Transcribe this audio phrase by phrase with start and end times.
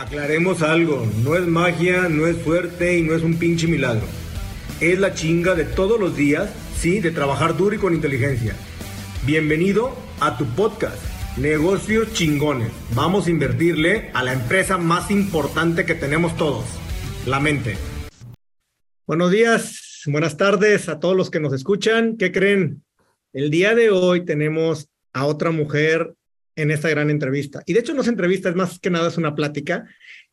[0.00, 4.06] Aclaremos algo, no es magia, no es suerte y no es un pinche milagro.
[4.80, 8.56] Es la chinga de todos los días, sí, de trabajar duro y con inteligencia.
[9.26, 10.96] Bienvenido a tu podcast,
[11.36, 12.72] Negocios Chingones.
[12.94, 16.64] Vamos a invertirle a la empresa más importante que tenemos todos,
[17.26, 17.76] la mente.
[19.06, 22.16] Buenos días, buenas tardes a todos los que nos escuchan.
[22.16, 22.82] ¿Qué creen?
[23.34, 26.14] El día de hoy tenemos a otra mujer
[26.60, 27.62] en esta gran entrevista.
[27.66, 29.84] Y de hecho no es entrevista, es más que nada es una plática.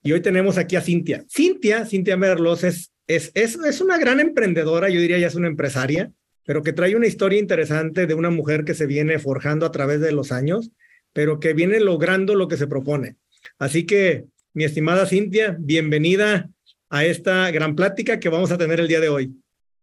[0.04, 1.26] Y hoy tenemos aquí a Cintia.
[1.30, 5.48] Cintia, Cintia Merlos, es, es, es, es una gran emprendedora, yo diría ya es una
[5.48, 6.12] empresaria,
[6.46, 10.00] pero que trae una historia interesante de una mujer que se viene forjando a través
[10.02, 10.72] de los años,
[11.14, 13.16] pero que viene logrando lo que se propone.
[13.60, 16.50] Así que, mi estimada Cintia, bienvenida
[16.90, 19.34] a esta gran plática que vamos a tener el día de hoy.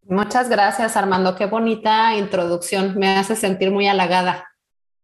[0.06, 1.34] Muchas gracias, Armando.
[1.34, 2.98] Qué bonita introducción.
[2.98, 4.53] Me hace sentir muy halagada.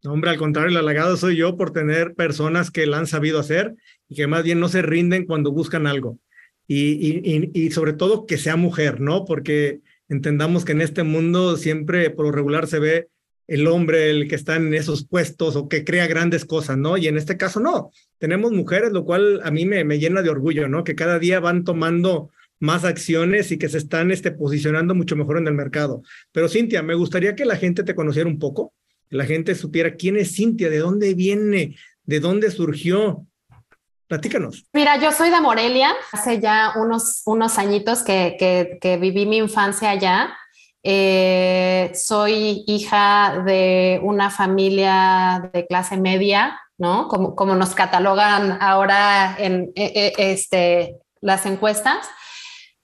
[0.04, 3.74] Hombre, al contrario, el halagado soy yo por tener personas que la han sabido hacer
[4.08, 6.18] y que más bien no se rinden cuando buscan algo.
[6.66, 9.24] Y, y, y, sobre todo que sea mujer, ¿no?
[9.24, 13.08] Porque entendamos que en este mundo siempre por lo regular se ve
[13.48, 16.96] el hombre, el que está en esos puestos o que crea grandes cosas, ¿no?
[16.96, 20.30] Y en este caso no, tenemos mujeres, lo cual a mí me, me llena de
[20.30, 20.84] orgullo, ¿no?
[20.84, 25.38] Que cada día van tomando más acciones y que se están este, posicionando mucho mejor
[25.38, 26.02] en el mercado.
[26.30, 28.72] Pero Cintia, me gustaría que la gente te conociera un poco
[29.10, 33.26] la gente supiera quién es Cintia, de dónde viene, de dónde surgió.
[34.06, 34.64] Platícanos.
[34.72, 38.36] Mira, yo soy de Morelia, hace ya unos, unos añitos que,
[38.80, 40.36] que, viví mi infancia allá.
[40.82, 47.06] Eh, soy hija de una familia de clase media, ¿no?
[47.06, 52.08] Como, como nos catalogan ahora en eh, eh, este, las encuestas.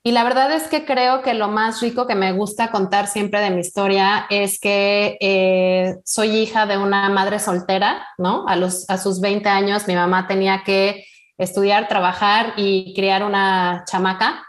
[0.06, 3.40] Y la verdad es que creo que lo más rico que me gusta contar siempre
[3.40, 8.44] de mi historia es que eh, soy hija de una madre soltera, ¿no?
[8.46, 11.04] A, sus 20 años mi mamá tenía que
[11.36, 14.44] estudiar, trabajar y criar una chamaca.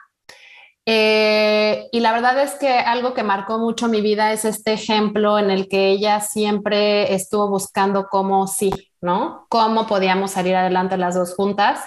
[0.85, 5.39] Eh, y la verdad es que algo que marcó mucho mi vida es este ejemplo
[5.39, 8.69] en el que ella siempre estuvo buscando cómo sí,
[9.01, 9.47] ¿no?
[9.49, 11.79] Cómo podíamos salir adelante las dos juntas.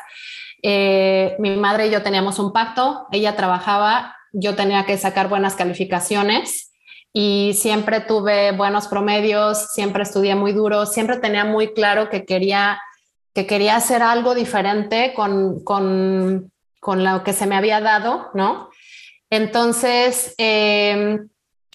[0.62, 5.54] Eh, mi madre y yo teníamos un pacto, ella trabajaba, yo tenía que sacar buenas
[5.54, 6.72] calificaciones
[7.12, 12.80] y siempre tuve buenos promedios, siempre estudié muy duro, siempre tenía muy claro que quería,
[13.34, 18.70] que quería hacer algo diferente con, con, con lo que se me había dado, ¿no?
[19.30, 21.28] Entonces, em,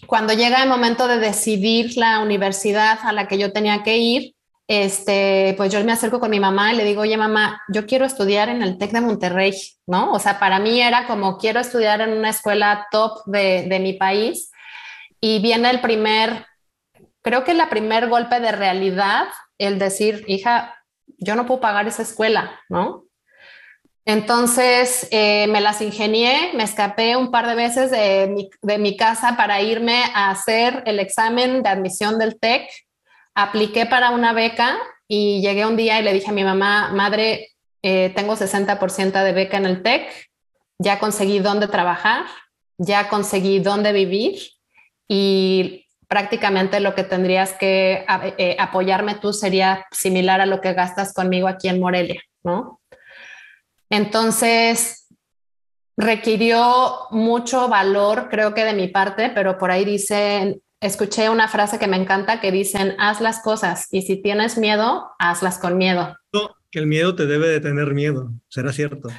[0.07, 4.34] cuando llega el momento de decidir la universidad a la que yo tenía que ir,
[4.67, 8.05] este, pues yo me acerco con mi mamá y le digo, oye mamá, yo quiero
[8.05, 9.53] estudiar en el TEC de Monterrey,
[9.85, 10.11] ¿no?
[10.11, 13.93] O sea, para mí era como quiero estudiar en una escuela top de, de mi
[13.93, 14.51] país
[15.21, 16.45] y viene el primer,
[17.21, 19.27] creo que el primer golpe de realidad,
[19.59, 20.75] el decir, hija,
[21.17, 23.05] yo no puedo pagar esa escuela, ¿no?
[24.05, 28.95] Entonces eh, me las ingenié, me escapé un par de veces de mi, de mi
[28.97, 32.69] casa para irme a hacer el examen de admisión del TEC
[33.35, 37.49] apliqué para una beca y llegué un día y le dije a mi mamá, madre,
[37.83, 40.09] eh, tengo 60% de beca en el TEC,
[40.79, 42.25] ya conseguí dónde trabajar,
[42.77, 44.39] ya conseguí dónde vivir
[45.07, 48.05] y prácticamente lo que tendrías que
[48.37, 52.81] eh, apoyarme tú sería similar a lo que gastas conmigo aquí en Morelia, ¿no?
[53.89, 55.07] Entonces,
[55.97, 61.79] requirió mucho valor, creo que de mi parte, pero por ahí dicen, escuché una frase
[61.79, 66.15] que me encanta que dicen, haz las cosas y si tienes miedo, hazlas con miedo.
[66.71, 69.09] Que el miedo te debe de tener miedo, será cierto.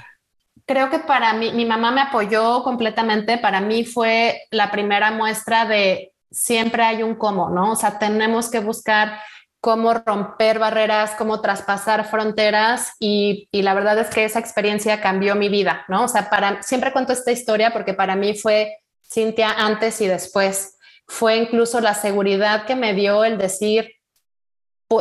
[0.67, 5.65] Creo que para mí, mi mamá me apoyó completamente, para mí fue la primera muestra
[5.65, 7.73] de siempre hay un cómo, ¿no?
[7.73, 9.19] O sea, tenemos que buscar
[9.61, 15.35] cómo romper barreras, cómo traspasar fronteras y, y, la verdad es que esa experiencia cambió
[15.35, 16.05] mi vida, ¿no?
[16.05, 20.76] O sea, para, siempre cuento esta historia porque para mí fue Cintia antes y después
[21.07, 23.93] fue incluso la seguridad que me dio el decir,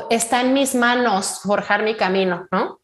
[0.09, 2.79] está en mis manos forjar mi camino, ¿no?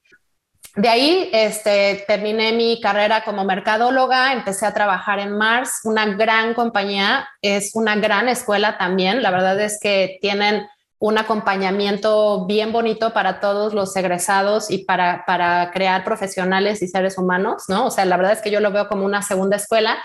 [0.76, 6.54] De ahí este, terminé mi carrera como mercadóloga, empecé a trabajar en Mars, una gran
[6.54, 10.66] compañía, es una gran escuela también, la verdad es que tienen
[10.98, 17.18] un acompañamiento bien bonito para todos los egresados y para, para crear profesionales y seres
[17.18, 17.88] humanos, ¿no?
[17.88, 19.98] O sea, la verdad es que yo lo veo como una segunda escuela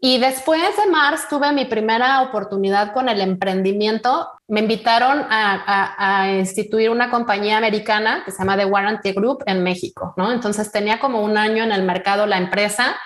[0.00, 4.28] y después de Mars tuve mi primera oportunidad con el emprendimiento.
[4.48, 10.14] Me invitaron a, instituir una compañía americana que se llama The Warranty Group en México,
[10.16, 10.32] ¿no?
[10.32, 12.96] Entonces tenía como un año en el mercado la empresa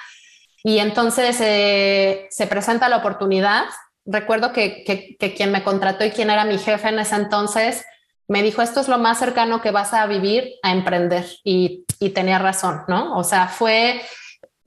[0.65, 3.65] y entonces eh, se presenta la oportunidad.
[4.05, 7.85] Recuerdo que, que, quien me contrató y quien era mi jefe en ese entonces
[8.27, 11.27] me dijo, esto es lo más cercano que vas a vivir a emprender.
[11.45, 13.17] Y, y tenía razón, ¿no?
[13.17, 14.01] O sea, fue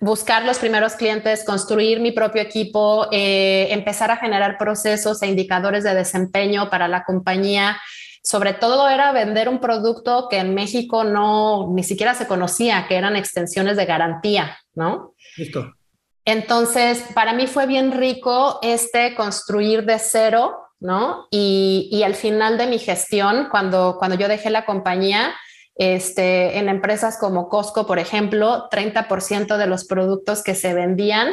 [0.03, 5.85] buscar los primeros clientes, construir mi propio equipo, eh, empezar a generar procesos e indicadores
[5.85, 7.77] de desempeño para la compañía.
[8.21, 12.95] Sobre todo era vender un producto que en México no ni siquiera se conocía, que
[12.95, 15.13] eran extensiones de garantía, ¿no?
[15.38, 15.73] Listo.
[16.25, 21.27] Entonces, para mí fue bien rico este construir de cero, ¿no?
[21.31, 25.33] Y, y al final de mi gestión, cuando, cuando yo dejé la compañía,
[25.75, 31.29] este, en empresas como Costco, por ejemplo, 30% de los productos que se vendían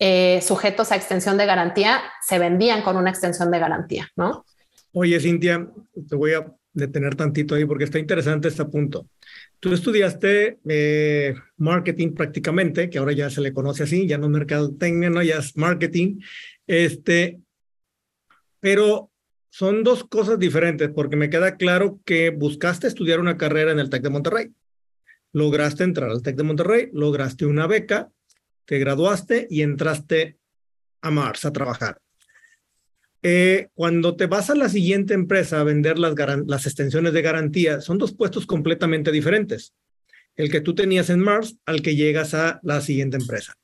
[0.00, 4.44] eh, sujetos a extensión de garantía se vendían con una extensión de garantía, ¿no?
[4.92, 5.68] Oye, Cintia,
[6.08, 9.08] te voy a detener tantito ahí porque está interesante este punto.
[9.60, 15.10] Tú estudiaste eh, marketing prácticamente, que ahora ya se le conoce así, ya no mercadotecnia,
[15.10, 16.20] no, ya es marketing.
[16.66, 17.40] Este,
[18.60, 19.10] pero
[19.50, 23.90] son dos cosas diferentes porque me queda claro que buscaste estudiar una carrera en el
[23.90, 24.52] TEC de Monterrey.
[25.32, 28.10] Lograste entrar al TEC de Monterrey, lograste una beca,
[28.64, 30.38] te graduaste y entraste
[31.00, 31.98] a Mars a trabajar.
[33.22, 36.14] Eh, cuando te vas a la siguiente empresa a vender las,
[36.46, 39.74] las extensiones de garantía, son dos puestos completamente diferentes.
[40.36, 43.54] El que tú tenías en Mars al que llegas a la siguiente empresa.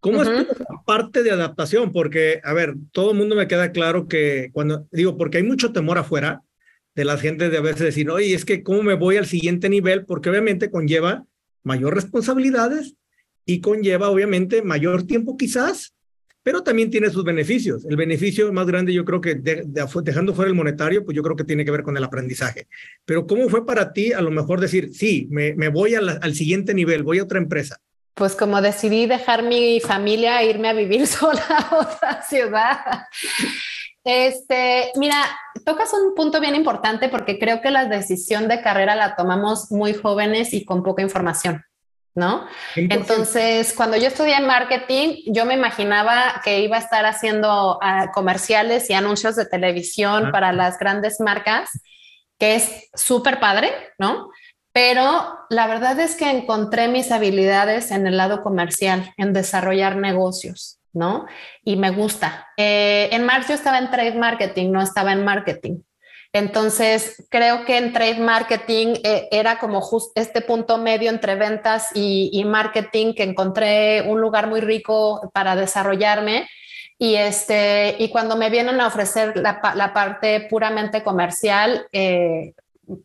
[0.00, 0.54] ¿Cómo es tu
[0.88, 1.92] parte de adaptación?
[1.92, 5.70] Porque, a ver, todo el mundo me queda claro que cuando digo, porque hay mucho
[5.70, 6.40] temor afuera
[6.94, 9.68] de la gente de a veces decir, oye, es que cómo me voy al siguiente
[9.68, 11.26] nivel, porque obviamente conlleva
[11.62, 12.94] mayor responsabilidades
[13.44, 15.94] y conlleva obviamente mayor tiempo quizás,
[16.42, 17.84] pero también tiene sus beneficios.
[17.84, 21.44] El beneficio más grande yo creo que dejando fuera el monetario, pues yo creo que
[21.44, 22.66] tiene que ver con el aprendizaje.
[23.04, 26.72] Pero ¿cómo fue para ti a lo mejor decir, sí, me, me voy al siguiente
[26.72, 27.78] nivel, voy a otra empresa?
[28.18, 32.78] Pues como decidí dejar mi familia e irme a vivir sola a otra ciudad.
[34.04, 35.16] Este, mira,
[35.64, 39.94] tocas un punto bien importante porque creo que la decisión de carrera la tomamos muy
[39.94, 41.64] jóvenes y con poca información,
[42.14, 42.46] ¿no?
[42.74, 48.90] Entonces, cuando yo estudié marketing, yo me imaginaba que iba a estar haciendo ah, comerciales
[48.90, 51.70] y anuncios de televisión para las grandes marcas,
[52.38, 54.30] que es súper padre, ¿no?
[54.80, 60.78] Pero la verdad es que encontré mis habilidades en el lado comercial, en desarrollar negocios,
[60.92, 61.26] ¿no?
[61.64, 62.46] Y me gusta.
[62.56, 65.80] Eh, en marzo estaba en trade marketing, no estaba en marketing.
[66.32, 71.88] Entonces, creo que en trade marketing eh, era como justo este punto medio entre ventas
[71.96, 76.48] y, marketing que encontré un lugar muy rico para desarrollarme.
[76.96, 79.60] Y, este, y cuando me vienen a ofrecer la,
[79.92, 82.52] parte puramente comercial, eh,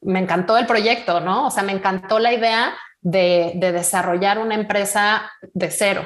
[0.01, 1.47] me encantó el proyecto, ¿no?
[1.47, 6.03] O sea, me encantó la idea de, desarrollar una empresa de cero.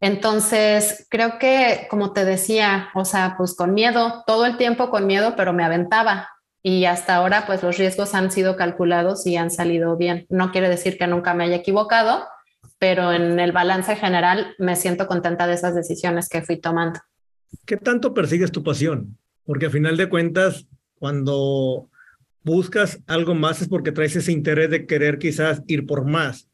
[0.00, 5.06] Entonces, creo que, como te decía, o sea, pues con miedo, todo el tiempo con
[5.06, 6.28] miedo, pero me aventaba.
[6.62, 10.26] Y hasta ahora, pues los riesgos han sido calculados y han salido bien.
[10.28, 12.26] No quiere decir que nunca me haya equivocado,
[12.78, 17.00] pero en el balance general me siento contenta de esas decisiones que fui tomando.
[17.66, 19.18] ¿Qué tanto persigues tu pasión?
[19.44, 20.66] Porque a final de cuentas,
[20.98, 21.89] cuando
[22.42, 26.48] buscas algo más es porque traes ese interés de querer quizás ir por más.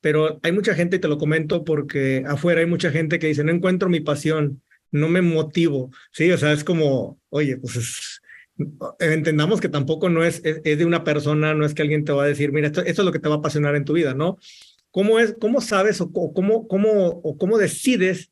[0.00, 3.44] Pero hay mucha gente, y te lo comento porque afuera hay mucha gente que dice,
[3.44, 5.90] no encuentro mi pasión, no me motivo.
[6.12, 8.20] Sí, o sea, es como, oye, pues
[8.98, 12.24] entendamos que tampoco no es, es, de una persona, no es que alguien te va
[12.24, 14.14] a decir, mira, esto, esto, es lo que te va a apasionar en tu vida,
[14.14, 14.38] ¿no?
[14.90, 18.30] ¿Cómo, es, cómo sabes o, cómo, cómo, o cómo decides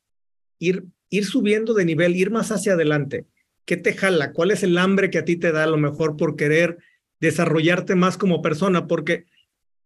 [0.58, 3.26] ir, ir subiendo de nivel, ir más hacia adelante?
[3.64, 4.32] ¿Qué te jala?
[4.32, 6.78] ¿Cuál es el hambre que a ti te da a lo mejor por querer
[7.20, 8.86] desarrollarte más como persona?
[8.86, 9.26] Porque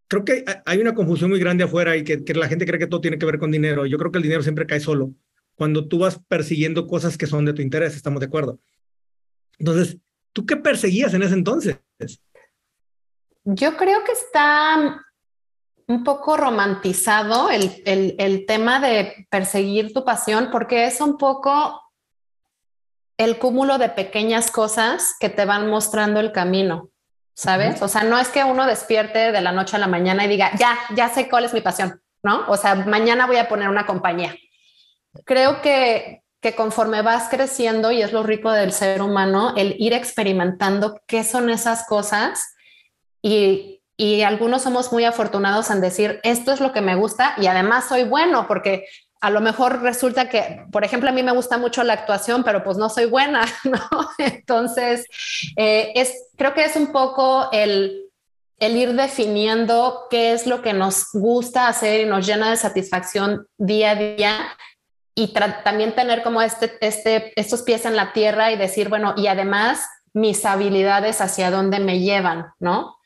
[0.07, 3.01] creo que hay una confusión muy grande afuera y que, la gente cree que todo
[3.01, 3.85] tiene que ver con dinero.
[3.85, 5.13] Yo creo que el dinero siempre cae solo
[5.55, 8.59] cuando tú vas persiguiendo cosas que son de tu interés, estamos de acuerdo.
[9.59, 9.97] Entonces,
[10.33, 11.77] ¿tú qué perseguías en ese entonces?
[13.43, 15.05] Yo creo que está
[15.87, 21.79] un poco romantizado el, el, el tema de perseguir tu pasión porque es un poco
[23.17, 26.90] el cúmulo de pequeñas cosas que te van mostrando el camino,
[27.41, 27.81] ¿sabes?
[27.81, 30.51] O sea, no es que uno despierte de la noche a la mañana y diga,
[30.59, 32.45] ya, ya sé cuál es mi pasión, ¿no?
[32.47, 34.35] O sea, mañana voy a poner una compañía.
[35.25, 39.93] Creo que, que conforme vas creciendo, y es lo rico del ser humano, el ir
[39.93, 42.53] experimentando qué son esas cosas
[43.23, 47.47] y, y algunos somos muy afortunados en decir, esto es lo que me gusta y
[47.47, 48.85] además soy bueno, porque
[49.21, 52.63] a lo mejor resulta que, por ejemplo, a mí me gusta mucho la actuación, pero
[52.63, 54.09] pues no soy buena, ¿no?
[54.17, 55.05] Entonces,
[55.55, 58.09] eh, es, creo que es un poco el,
[58.57, 63.47] el ir definiendo qué es lo que nos gusta hacer y nos llena de satisfacción
[63.57, 64.37] día a día
[65.13, 69.27] y también tener como este, este, estos pies en la tierra y decir, bueno, y
[69.27, 72.97] además mis habilidades hacia dónde me llevan, ¿no?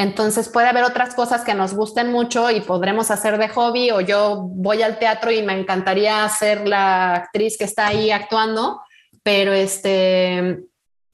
[0.00, 4.00] Entonces puede haber otras cosas que nos gusten mucho y podremos hacer de hobby o
[4.00, 8.80] yo voy al teatro y me encantaría ser la actriz que está ahí actuando,
[9.22, 10.60] pero este,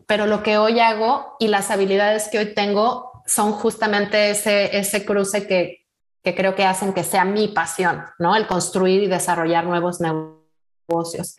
[0.06, 5.04] pero lo que hoy hago y las habilidades que hoy tengo son justamente ese, ese
[5.04, 5.84] cruce que,
[6.22, 8.36] que creo que hacen que sea mi pasión, ¿no?
[8.36, 11.36] El construir y desarrollar nuevos negocios.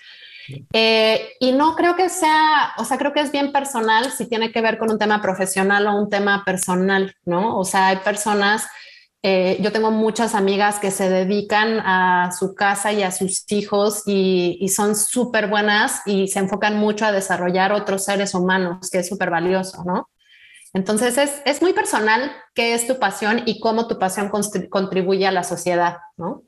[0.73, 4.51] Eh, y no creo que sea, o sea, creo que es bien personal si tiene
[4.51, 7.57] que ver con un tema profesional o un tema personal, ¿no?
[7.57, 8.67] O sea, hay personas,
[9.23, 14.03] eh, yo tengo muchas amigas que se dedican a su casa y a sus hijos
[14.05, 18.99] y, y son súper buenas y se enfocan mucho a desarrollar otros seres humanos, que
[18.99, 20.09] es súper valioso, ¿no?
[20.73, 24.29] Entonces es, es, muy personal qué es tu pasión y cómo tu pasión
[24.69, 26.43] contribuye a la sociedad, ¿no?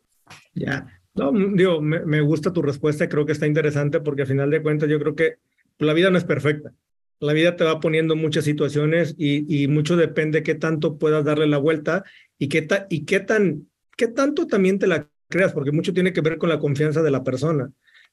[0.54, 4.62] Ya, no, digo, me, gusta tu respuesta, creo que está interesante porque al final de
[4.62, 5.38] cuentas yo creo que
[5.78, 6.74] la vida no es perfecta.
[7.20, 11.48] La vida te va poniendo muchas situaciones y, y mucho depende qué tanto puedas darle
[11.48, 12.04] la vuelta
[12.38, 16.22] y qué, y qué, tan, qué tanto también te la creas, porque mucho tiene que
[16.22, 17.72] ver con la confianza de la persona.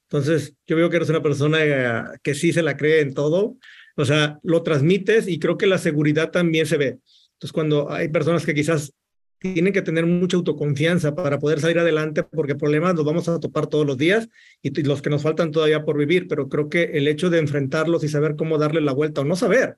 [0.09, 3.57] Entonces, yo veo que eres una persona eh, que sí se la cree en todo,
[3.97, 6.99] o sea, lo transmites y creo que la seguridad también se ve.
[7.33, 8.93] Entonces, cuando hay personas que quizás
[9.39, 13.67] tienen que tener mucha autoconfianza para poder salir adelante, porque problemas los vamos a topar
[13.67, 14.29] todos los días
[14.63, 18.05] y los que nos faltan todavía por vivir, pero creo que el hecho de enfrentarlos
[18.05, 19.77] y saber cómo darle la vuelta o no saber,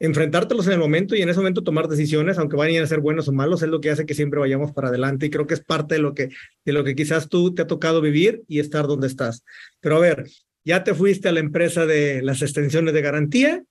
[0.00, 3.28] enfrentártelos en el momento y en ese momento tomar decisiones, aunque vayan a ser buenos
[3.28, 5.60] o malos, es lo que hace que siempre vayamos para adelante y creo que es
[5.60, 6.30] parte de lo que,
[6.64, 9.44] de lo que quizás tú te ha tocado vivir y estar donde estás.
[9.80, 10.26] Pero a ver,
[10.64, 13.62] ya te fuiste a la empresa de las extensiones de garantía,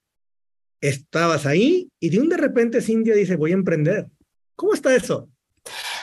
[0.82, 4.08] estabas ahí y de un de repente Cintia dice, voy a emprender.
[4.58, 5.30] ¿Cómo está eso?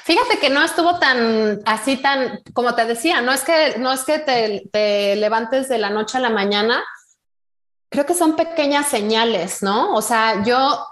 [0.04, 4.04] Fíjate que no estuvo tan así tan, como te decía, no es que, no es
[4.04, 6.82] que te, te levantes de la noche a la mañana,
[7.90, 9.94] creo que son pequeñas señales, ¿no?
[9.94, 10.86] O sea, yo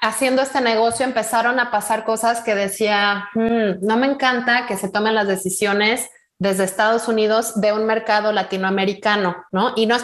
[0.00, 4.88] haciendo este negocio empezaron a pasar cosas que decía, hmm, no me encanta que se
[4.88, 9.72] tomen las decisiones desde Estados Unidos de un mercado latinoamericano, ¿no?
[9.76, 9.96] Y no,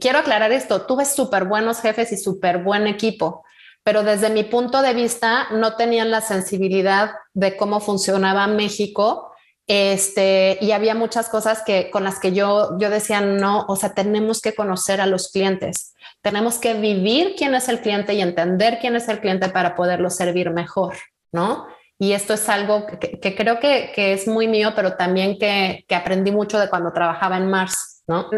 [0.00, 3.44] quiero aclarar esto, tuve súper buenos jefes y súper buen equipo,
[3.84, 9.32] pero desde mi punto de vista no tenían la sensibilidad de cómo funcionaba México.
[9.66, 13.94] Este, y había muchas cosas que con las que yo, yo decía, no, o sea,
[13.94, 18.78] tenemos que conocer a los clientes, tenemos que vivir quién es el cliente y entender
[18.80, 20.94] quién es el cliente para poderlo servir mejor,
[21.30, 21.66] ¿no?
[22.02, 26.58] Y esto es algo que, creo que, es muy mío, pero también que, aprendí mucho
[26.58, 28.28] de cuando trabajaba en Mars, ¿no?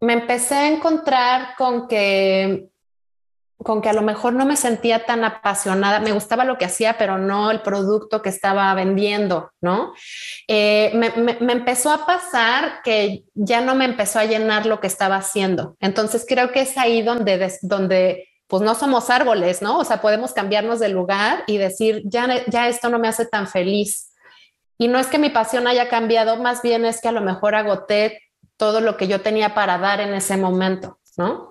[0.00, 2.70] Me empecé a encontrar con que,
[3.62, 6.96] con que a lo mejor no me sentía tan apasionada, me gustaba lo que hacía,
[6.96, 9.92] pero no el producto que estaba vendiendo, ¿no?
[10.48, 15.16] Eh, me, empezó a pasar que ya no me empezó a llenar lo que estaba
[15.16, 15.76] haciendo.
[15.80, 19.78] Entonces creo que es ahí donde, donde pues no somos árboles, ¿no?
[19.78, 23.46] O sea, podemos cambiarnos de lugar y decir, ya, ya esto no me hace tan
[23.46, 24.14] feliz.
[24.78, 27.54] Y no es que mi pasión haya cambiado, más bien es que a lo mejor
[27.54, 28.22] agoté
[28.56, 31.49] todo lo que yo tenía para dar en ese momento, ¿no?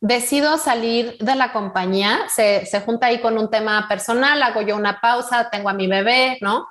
[0.00, 4.74] Decido salir de la compañía, se, se junta ahí con un tema personal, hago yo
[4.76, 6.68] una pausa, tengo a mi bebé, ¿no?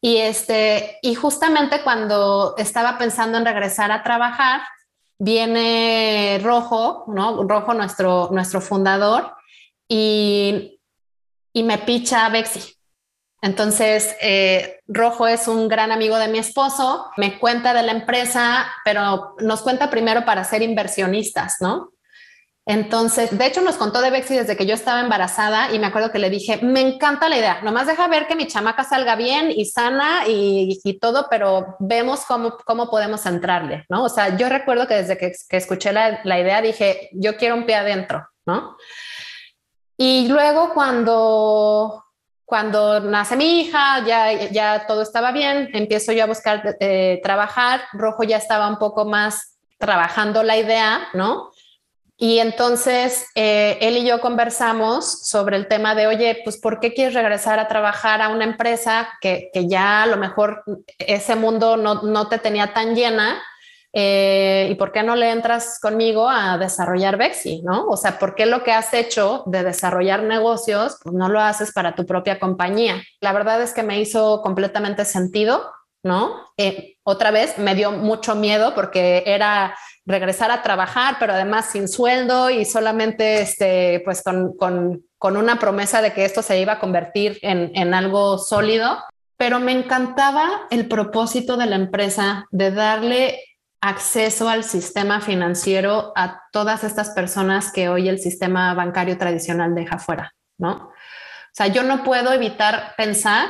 [0.00, 4.60] Y, este, y justamente cuando estaba pensando en regresar a trabajar,
[5.18, 7.42] viene Rojo, ¿no?
[7.42, 9.34] Rojo, nuestro, nuestro fundador,
[9.88, 10.80] y,
[11.52, 12.76] y me picha Bexi.
[13.42, 18.66] Entonces, eh, Rojo es un gran amigo de mi esposo, me cuenta de la empresa,
[18.84, 21.90] pero nos cuenta primero para ser inversionistas, ¿no?
[22.68, 26.12] Entonces, de hecho, nos contó de Bexi desde que yo estaba embarazada y me acuerdo
[26.12, 29.50] que le dije, me encanta la idea, nomás deja ver que mi chamaca salga bien
[29.50, 34.04] y sana y, todo, pero vemos cómo, cómo podemos entrarle, ¿no?
[34.04, 37.76] O sea, yo recuerdo que desde que, escuché la, idea dije, yo quiero un pie
[37.76, 38.76] adentro, ¿no?
[39.96, 42.04] Y luego cuando,
[42.44, 47.80] cuando nace mi hija, ya, ya todo estaba bien, empiezo yo a buscar eh, trabajar,
[47.94, 51.50] Rojo ya estaba un poco más trabajando la idea, ¿no?
[52.20, 56.92] Y entonces eh, él y yo conversamos sobre el tema de, oye, pues ¿por qué
[56.92, 60.64] quieres regresar a trabajar a una empresa que, que ya a lo mejor
[60.98, 63.40] ese mundo no, no te tenía tan llena?
[63.92, 67.62] Eh, ¿Y por qué no le entras conmigo a desarrollar Bexi?
[67.62, 67.86] ¿no?
[67.86, 71.72] O sea, ¿por qué lo que has hecho de desarrollar negocios, pues no lo haces
[71.72, 73.00] para tu propia compañía?
[73.20, 75.72] La verdad es que me hizo completamente sentido,
[76.02, 76.34] ¿no?
[76.56, 79.76] Eh, otra vez me dio mucho miedo porque era
[80.08, 85.58] regresar a trabajar, pero además sin sueldo y solamente este, pues con, con, con una
[85.58, 88.98] promesa de que esto se iba a convertir en, en algo sólido.
[89.36, 93.40] Pero me encantaba el propósito de la empresa de darle
[93.80, 99.98] acceso al sistema financiero a todas estas personas que hoy el sistema bancario tradicional deja
[99.98, 100.72] fuera, ¿no?
[100.72, 103.48] O sea, yo no puedo evitar pensar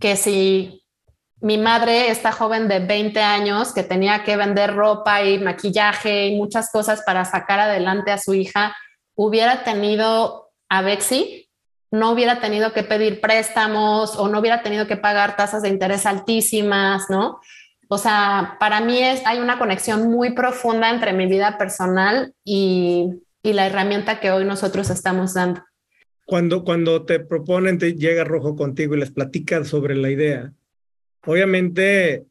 [0.00, 0.83] que si
[1.40, 6.36] mi madre, esta joven de 20 años que tenía que vender ropa y maquillaje y
[6.36, 8.74] muchas cosas para sacar adelante a su hija,
[9.14, 11.50] hubiera tenido a Bexi,
[11.90, 16.06] no hubiera tenido que pedir préstamos o no hubiera tenido que pagar tasas de interés
[16.06, 17.40] altísimas, ¿no?
[17.88, 23.22] O sea, para mí es, hay una conexión muy profunda entre mi vida personal y,
[23.42, 25.62] y la herramienta que hoy nosotros estamos dando.
[26.26, 30.52] Cuando, cuando te proponen, te llega Rojo contigo y les platicas sobre la idea,
[31.26, 32.26] obviamente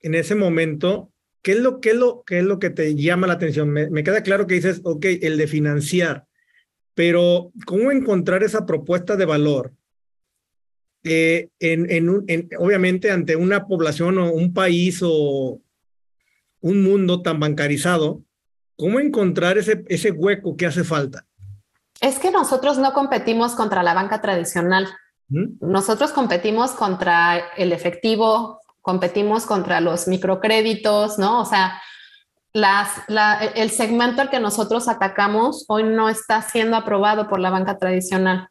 [0.00, 1.10] en ese momento,
[1.42, 3.70] ¿qué es lo, es lo, es lo que te llama la atención?
[3.70, 6.26] Me, queda claro que dices, ok, el de financiar,
[6.94, 9.72] pero ¿cómo encontrar esa propuesta de valor
[11.04, 15.60] eh, en, en, obviamente ante una población o un país o
[16.60, 18.22] un mundo tan bancarizado,
[18.76, 21.24] ¿cómo encontrar ese, ese hueco que hace falta?
[22.00, 24.88] Es que nosotros no competimos contra la banca tradicional.
[25.28, 31.40] Nosotros competimos contra el efectivo, competimos contra los microcréditos, ¿no?
[31.40, 31.82] O sea,
[32.52, 32.90] las,
[33.54, 38.48] el segmento al que nosotros atacamos hoy no está siendo aprobado por la banca tradicional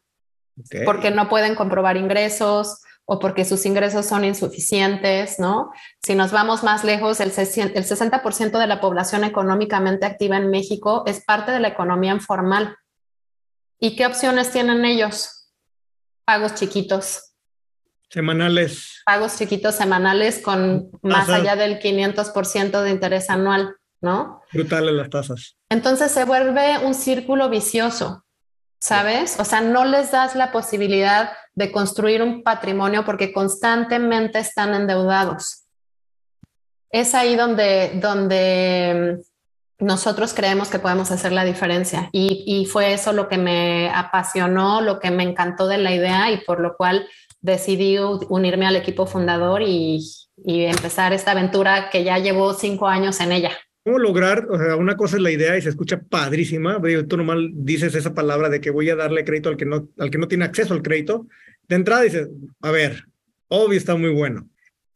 [0.84, 5.70] porque no pueden comprobar ingresos o porque sus ingresos son insuficientes, ¿no?
[6.02, 11.24] Si nos vamos más lejos, el 60% de la población económicamente activa en México es
[11.24, 12.76] parte de la economía informal.
[13.78, 15.35] ¿Y qué opciones tienen ellos?
[16.26, 17.32] Pagos chiquitos.
[18.10, 19.02] Semanales.
[19.06, 24.42] Pagos chiquitos semanales con más allá del 500% de interés anual, ¿no?
[24.52, 25.56] Brutales las tasas.
[25.70, 28.26] Entonces se vuelve un círculo vicioso.
[28.78, 29.38] ¿sabes?
[29.40, 35.64] O sea, no les das la posibilidad de construir un patrimonio porque constantemente están endeudados.
[36.90, 39.18] Es ahí donde, donde
[39.78, 42.08] nosotros creemos que podemos hacer la diferencia.
[42.12, 46.38] Y, fue eso lo que me apasionó, lo que me encantó de la idea y
[46.44, 47.06] por lo cual
[47.40, 50.00] decidí unirme al equipo fundador y,
[50.44, 53.52] y empezar esta aventura que ya llevo cinco años en ella.
[53.84, 54.48] ¿Cómo lograr?
[54.50, 56.80] O sea, una cosa es la idea y se escucha padrísima.
[57.06, 60.10] Tú normal dices esa palabra de que voy a darle crédito al que no, al
[60.10, 61.28] que no tiene acceso al crédito.
[61.68, 62.28] De entrada dices,
[62.62, 63.04] a ver,
[63.46, 64.48] obvio está muy bueno.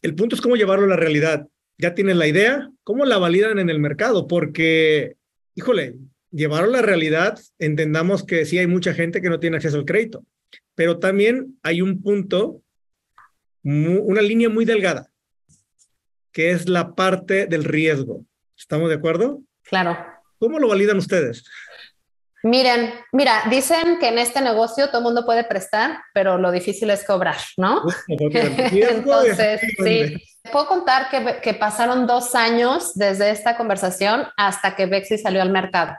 [0.02, 1.46] El punto es cómo llevarlo a la realidad.
[1.80, 4.26] Ya tienen la idea, ¿cómo la validan en el mercado?
[4.26, 5.16] Porque,
[5.54, 5.96] híjole,
[6.30, 9.84] llevarlo a la realidad, entendamos que sí hay mucha gente que no tiene acceso al
[9.84, 10.24] crédito,
[10.74, 12.62] pero también hay un punto,
[13.62, 15.10] una línea muy delgada,
[16.32, 18.24] que es la parte del riesgo
[18.60, 19.40] ¿Estamos de acuerdo?
[19.62, 19.96] Claro.
[20.38, 21.44] ¿Cómo lo validan ustedes?
[22.42, 26.90] Miren, mira, dicen que en este negocio todo el mundo puede prestar, pero lo difícil
[26.90, 27.82] es cobrar, ¿no?
[28.08, 30.22] Entonces, sí.
[30.52, 35.50] Puedo contar que, que, pasaron dos años desde esta conversación hasta que Bexi salió al
[35.50, 35.96] mercado,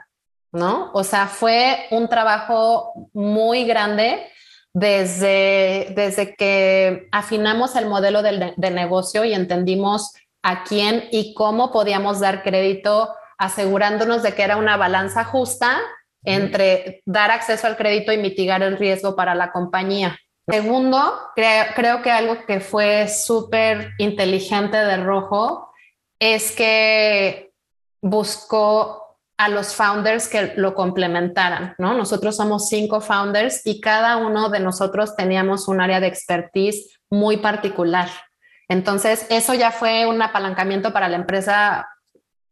[0.52, 0.90] ¿no?
[0.94, 4.26] O sea, fue un trabajo muy grande
[4.72, 10.12] desde, desde que afinamos el modelo de, de negocio y entendimos
[10.42, 15.80] a quién y cómo podíamos dar crédito, asegurándonos de que era una balanza justa
[16.24, 20.16] entre dar acceso al crédito y mitigar el riesgo para la compañía.
[20.48, 25.72] Segundo, creo, que algo que fue súper inteligente de Rojo
[26.18, 27.52] es que
[28.00, 31.94] buscó a los founders que lo complementaran, ¿no?
[31.94, 37.36] Nosotros somos cinco founders y cada uno de nosotros teníamos un área de expertise muy
[37.36, 38.08] particular.
[38.68, 41.88] Entonces, eso ya fue un apalancamiento para la empresa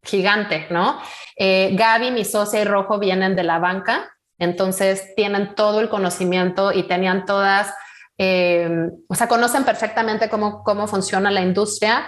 [0.02, 1.00] gigante, ¿no?
[1.36, 6.72] Eh, Gaby, mi socia y Rojo vienen de la banca, entonces tienen todo el conocimiento
[6.72, 7.72] y tenían todas,
[8.18, 12.06] eh, o sea, conocen perfectamente cómo, cómo funciona la industria,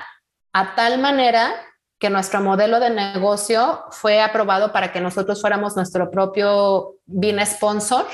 [0.52, 1.52] a tal manera
[2.00, 8.06] que nuestro modelo de negocio fue aprobado para que nosotros fuéramos nuestro propio BIN sponsor,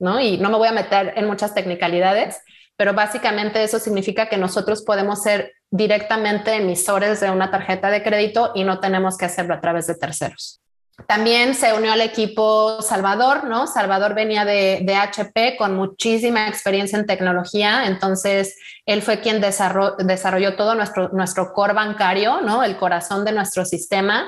[0.00, 0.20] ¿no?
[0.20, 2.40] Y no me voy a meter en muchas technicalidades,
[2.76, 8.52] pero básicamente eso significa que nosotros podemos ser directamente emisores de una tarjeta de crédito
[8.54, 10.60] y no tenemos que hacerlo a través de terceros.
[11.06, 13.66] También se unió al equipo Salvador, ¿no?
[13.66, 18.56] Salvador venía de, HP con muchísima experiencia en tecnología, entonces
[18.86, 22.64] él fue quien desarrolló, desarrolló todo nuestro, nuestro core bancario, ¿no?
[22.64, 24.26] El corazón de nuestro sistema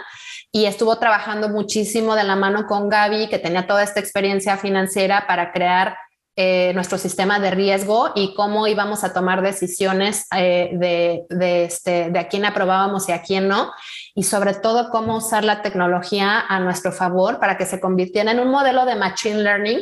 [0.53, 5.27] y estuvo trabajando muchísimo de la mano con Gaby, que tenía toda esta experiencia financiera
[5.27, 5.97] para crear
[6.41, 12.11] eh, nuestro sistema de riesgo y cómo íbamos a tomar decisiones eh, de, de, este,
[12.11, 13.73] de a quién aprobábamos y a quién no,
[14.19, 18.41] y sobre todo cómo usar la tecnología a nuestro favor para que se convirtiera en
[18.41, 19.79] un modelo de machine learning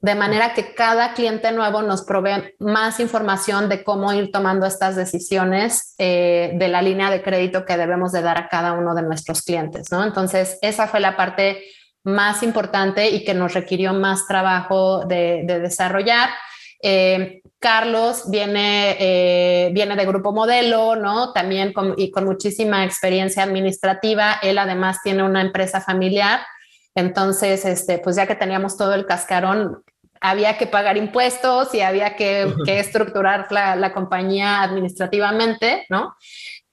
[0.00, 4.96] de manera que cada cliente nuevo nos provee más información de cómo ir tomando estas
[4.96, 9.02] decisiones eh, de la línea de crédito que debemos de dar a cada uno de
[9.02, 10.02] nuestros clientes, ¿no?
[10.02, 11.62] Entonces, esa fue la parte
[12.04, 16.30] más importante y que nos requirió más trabajo de, desarrollar.
[16.82, 21.32] Eh, Carlos viene, eh, viene de Grupo Modelo, ¿no?
[21.32, 24.34] También con, y con muchísima experiencia administrativa.
[24.42, 26.40] Él además tiene una empresa familiar.
[26.94, 29.82] Entonces, este, pues ya que teníamos todo el cascarón,
[30.20, 36.16] había que pagar impuestos y había que, estructurar la, compañía administrativamente, ¿no?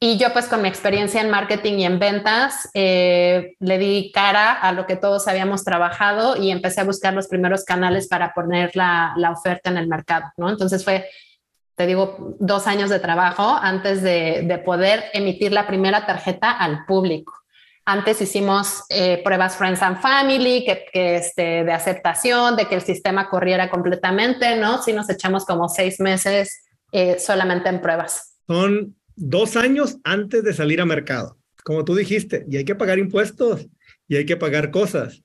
[0.04, 4.52] Y yo pues con mi experiencia en marketing y en ventas, eh, le di cara
[4.52, 8.76] a lo que todos habíamos trabajado y empecé a buscar los primeros canales para poner
[8.76, 10.50] la, oferta en el mercado, ¿no?
[10.50, 11.08] Entonces fue,
[11.76, 16.84] te digo, dos años de trabajo antes de, de poder emitir la primera tarjeta al
[16.86, 17.34] público.
[17.86, 23.30] Antes hicimos eh, pruebas Friends and Family, que, este, de aceptación, de que el sistema
[23.30, 24.82] corriera completamente, ¿no?
[24.82, 28.40] Sí nos echamos como seis meses eh, solamente en pruebas.
[28.48, 32.98] Son dos años antes de salir a mercado, como tú dijiste, y hay que pagar
[33.00, 33.68] impuestos
[34.08, 35.22] y hay que pagar cosas.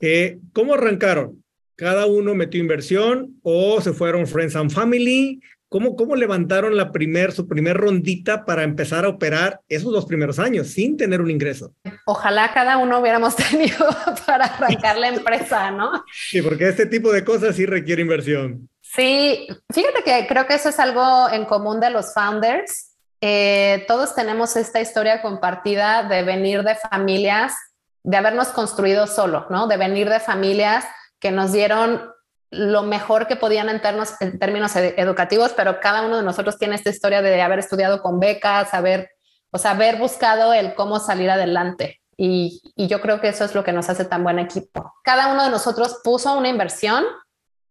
[0.00, 1.42] Eh, ¿Cómo arrancaron?
[1.76, 5.40] ¿Cada uno metió inversión o se fueron Friends and Family?
[5.68, 10.38] ¿Cómo, ¿Cómo levantaron la primer, su primer rondita para empezar a operar esos dos primeros
[10.38, 11.74] años sin tener un ingreso?
[12.04, 13.88] Ojalá cada uno hubiéramos tenido
[14.26, 16.04] para arrancar la empresa, ¿no?
[16.12, 18.68] Sí, porque este tipo de cosas sí requiere inversión.
[18.82, 22.91] Sí, fíjate que creo que eso es algo en común de los founders.
[23.24, 27.54] Eh, todos tenemos esta historia compartida de venir de familias,
[28.02, 29.68] de habernos construido solo, ¿no?
[29.68, 30.84] De venir de familias
[31.20, 32.10] que nos dieron
[32.50, 33.80] lo mejor que podían en,
[34.20, 38.18] en términos educativos, pero cada uno de nosotros tiene esta historia de haber estudiado con
[38.18, 39.10] becas, haber,
[39.52, 42.00] o sea, haber buscado el cómo salir adelante.
[42.16, 44.92] Y, y, yo creo que eso es lo que nos hace tan buen equipo.
[45.02, 47.04] Cada uno de nosotros puso una inversión,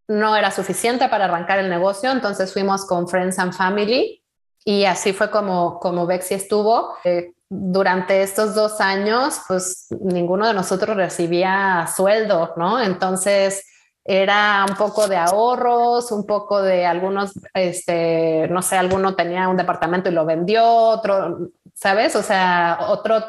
[0.08, 4.21] no era suficiente para arrancar el negocio, entonces fuimos con Friends and Family
[4.64, 6.94] y así fue como, como Bexi estuvo.
[7.04, 12.80] Eh, durante estos dos años, pues ninguno de nosotros recibía sueldo, ¿no?
[12.80, 13.64] Entonces,
[14.04, 19.56] era un poco de ahorros, un poco de algunos, este, no sé, alguno tenía un
[19.56, 22.16] departamento y lo vendió, otro, ¿sabes?
[22.16, 23.22] O sea, otro,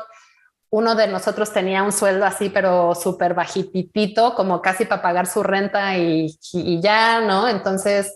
[0.72, 5.44] uno de nosotros tenía un sueldo así, pero súper bajitito, como casi para pagar su
[5.44, 6.36] renta y,
[6.82, 7.48] ya, ¿no?
[7.48, 8.12] Entonces,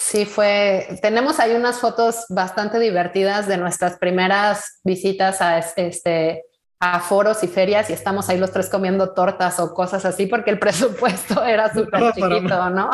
[0.00, 6.42] sí fue, tenemos ahí unas fotos bastante divertidas de nuestras primeras visitas a este
[6.82, 10.50] a foros y ferias y estamos ahí los tres comiendo tortas o cosas así porque
[10.50, 12.90] el presupuesto era súper chiquito, ¿no?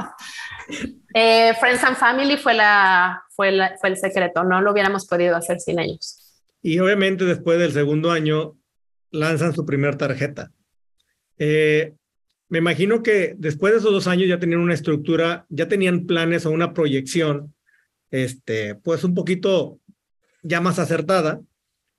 [1.14, 5.60] Eh, Friends and Family fue, la, fue, fue el secreto, no lo hubiéramos podido hacer
[5.60, 6.44] sin ellos.
[6.60, 8.56] Y obviamente después del segundo año
[9.12, 10.50] lanzan su primer tarjeta.
[11.38, 11.94] Eh,
[12.48, 16.46] me imagino que después de esos dos años ya tenían una estructura, ya tenían planes
[16.46, 17.54] o una proyección,
[18.11, 19.80] este, pues un poquito
[20.42, 21.40] ya más acertada.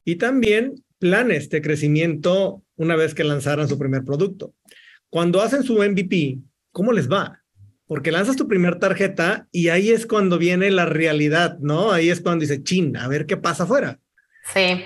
[0.06, 4.54] Y también planes de crecimiento una vez que lanzaran su primer producto.
[5.10, 6.40] Cuando hacen su MVP,
[6.72, 7.44] ¿cómo les va?
[7.86, 11.92] Porque lanzas tu primer tarjeta y ahí es cuando viene la realidad, ¿no?
[11.92, 14.00] Ahí es cuando dice, chin, a ver qué pasa afuera.
[14.54, 14.82] Sí,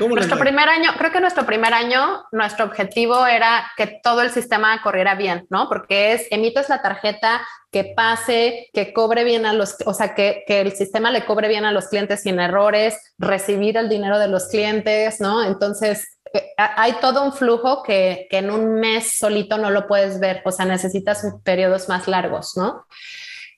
[0.00, 4.80] nuestro primer año, creo que nuestro primer año, nuestro objetivo era que todo el sistema
[4.82, 5.68] corriera bien, ¿no?
[5.68, 10.44] Porque es, emites la tarjeta, que pase, que cobre bien a los, o sea, que,
[10.46, 14.28] que, el sistema le cobre bien a los clientes sin errores, recibir el dinero de
[14.28, 15.44] los clientes, ¿no?
[15.44, 20.20] Entonces, eh, hay todo un flujo que, que en un mes solito no lo puedes
[20.20, 22.86] ver, o sea, necesitas periodos más largos, ¿no?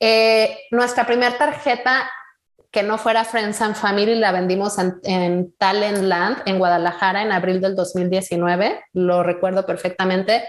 [0.01, 2.11] Eh, nuestra primera tarjeta
[2.77, 7.63] que no fuera Friends and Family, la vendimos en, en Talentland, en Guadalajara, en abril
[7.63, 10.45] del 2019, lo recuerdo perfectamente.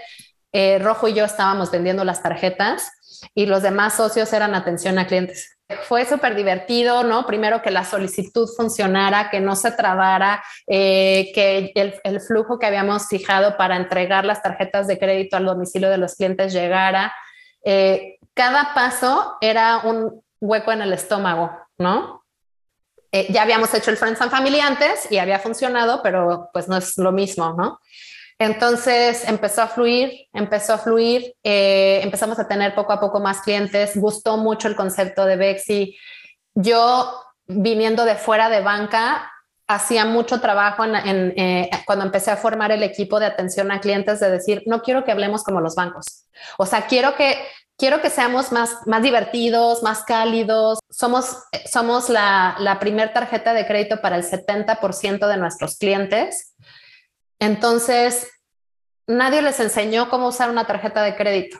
[0.52, 2.92] Eh, Rojo y yo estábamos vendiendo las tarjetas
[3.34, 5.56] y los demás socios eran atención a clientes.
[5.84, 7.24] Fue súper divertido, ¿no?
[7.24, 11.72] Primero que la solicitud funcionara, que no se trabara, eh, que
[12.04, 16.14] el, flujo que habíamos fijado para entregar las tarjetas de crédito al domicilio de los
[16.14, 17.10] clientes llegara.
[17.64, 22.24] Eh, cada paso era un hueco en el estómago, ¿no?
[23.10, 26.76] Eh, ya habíamos hecho el Friends and Family antes y había funcionado, pero pues no
[26.76, 27.80] es lo mismo, ¿no?
[28.38, 33.40] Entonces empezó a fluir, empezó a fluir, eh, empezamos a tener poco a poco más
[33.40, 35.96] clientes, gustó mucho el concepto de Bexi.
[36.54, 39.32] Yo, viniendo de fuera de banca,
[39.66, 44.30] hacía mucho trabajo eh, cuando empecé a formar el equipo de atención a clientes de
[44.30, 46.26] decir, no quiero que hablemos como los bancos.
[46.58, 47.38] O sea, quiero que
[47.78, 50.80] quiero que seamos más, más divertidos, más cálidos.
[50.90, 56.54] Somos, somos la, la primer tarjeta de crédito para el 70% de nuestros clientes.
[57.38, 58.28] Entonces,
[59.06, 61.58] nadie les enseñó cómo usar una tarjeta de crédito.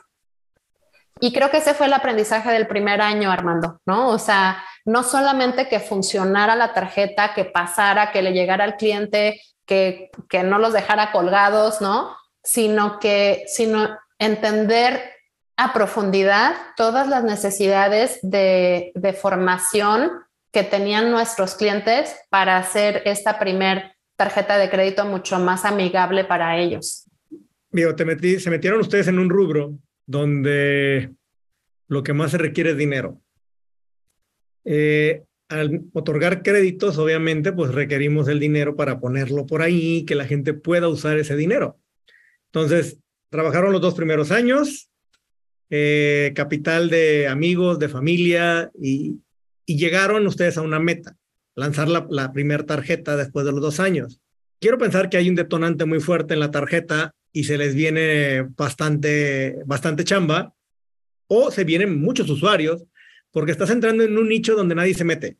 [1.21, 4.09] Y creo que ese fue el aprendizaje del primer año, Armando, ¿no?
[4.09, 9.41] O sea, no solamente que funcionara la tarjeta, que pasara, que le llegara al cliente,
[9.65, 12.15] que, que no los dejara colgados, ¿no?
[12.41, 15.18] Sino que, sino entender
[15.59, 20.09] a profundidad todas las necesidades de, formación
[20.53, 26.57] que tenían nuestros clientes para hacer esta primer tarjeta de crédito mucho más amigable para
[26.57, 27.09] ellos.
[27.71, 31.11] Digo, se metieron ustedes en un rubro donde
[31.89, 33.19] lo que más se requiere es dinero.
[34.63, 40.25] Eh, al otorgar créditos, obviamente, pues requerimos el dinero para ponerlo por ahí, que la
[40.25, 41.77] gente pueda usar ese dinero.
[42.45, 42.97] Entonces,
[43.29, 44.88] trabajaron los dos primeros años,
[45.69, 49.19] eh, capital de amigos, de familia, y,
[49.65, 51.15] llegaron ustedes a una meta,
[51.55, 54.19] lanzar la, la primera tarjeta después de los dos años.
[54.59, 58.47] Quiero pensar que hay un detonante muy fuerte en la tarjeta y se les viene
[58.57, 60.55] bastante, bastante chamba,
[61.27, 62.83] o se vienen muchos usuarios,
[63.31, 65.37] porque estás entrando en un nicho donde nadie se mete.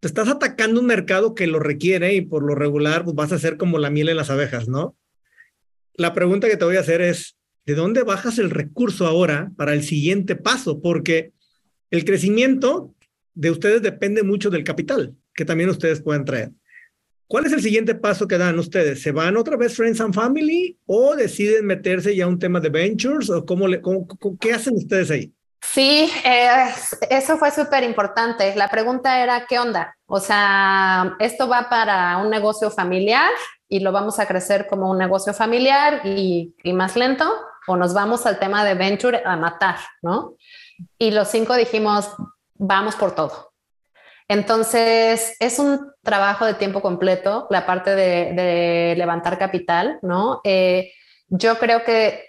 [0.00, 3.38] Te estás atacando un mercado que lo requiere y por lo regular pues vas a
[3.38, 4.96] ser como la miel en las abejas, ¿no?
[5.94, 9.72] La pregunta que te voy a hacer es, ¿de dónde bajas el recurso ahora para
[9.72, 10.80] el siguiente paso?
[10.80, 11.32] Porque
[11.90, 12.94] el crecimiento
[13.34, 16.50] de ustedes depende mucho del capital que también ustedes pueden traer.
[17.26, 19.00] ¿Cuál es el siguiente paso que dan ustedes?
[19.02, 22.68] ¿Se van otra vez Friends and Family o deciden meterse ya a un tema de
[22.68, 23.80] ventures o cómo, le,
[24.38, 25.32] qué hacen ustedes ahí?
[25.62, 26.66] Sí, eh,
[27.08, 28.54] eso fue súper importante.
[28.54, 29.96] La pregunta era, ¿qué onda?
[30.06, 33.30] O sea, ¿esto va para un negocio familiar
[33.66, 37.24] y lo vamos a crecer como un negocio familiar y más lento?
[37.66, 40.36] ¿O nos vamos al tema de venture a matar, no?
[40.98, 42.10] Y los cinco dijimos,
[42.54, 43.52] vamos por todo.
[44.28, 50.40] Entonces, es un trabajo de tiempo completo, la parte de, levantar capital, ¿no?
[50.44, 50.92] Eh,
[51.28, 52.24] yo creo que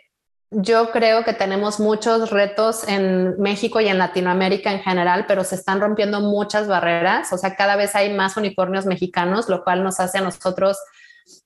[0.55, 5.55] yo creo que tenemos muchos retos en México y en Latinoamérica en general, pero se
[5.55, 7.33] están rompiendo muchas barreras.
[7.33, 10.77] O sea, cada vez hay más unicornios mexicanos, lo cual nos hace a nosotros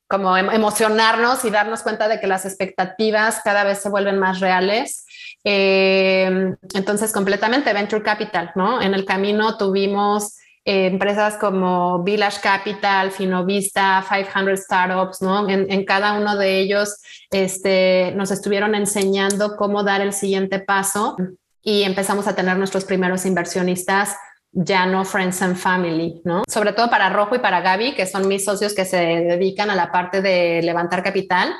[0.07, 4.39] como em, emocionarnos y darnos cuenta de que las expectativas cada vez se vuelven más
[4.39, 5.05] reales.
[5.43, 8.81] Eh, entonces, completamente Venture Capital, ¿no?
[8.81, 10.37] En el camino tuvimos
[10.69, 15.47] empresas como Village Capital, Finovista, 500 Startups, ¿no?
[15.47, 16.97] En, cada uno de ellos
[17.31, 21.15] este, nos estuvieron enseñando cómo dar el siguiente paso
[21.61, 24.17] y empezamos a tener nuestros primeros inversionistas
[24.51, 26.43] ya no friends and family, ¿no?
[26.47, 29.75] Sobre todo para Rojo y para Gaby, que son mis socios que se dedican a
[29.75, 31.53] la parte de levantar capital,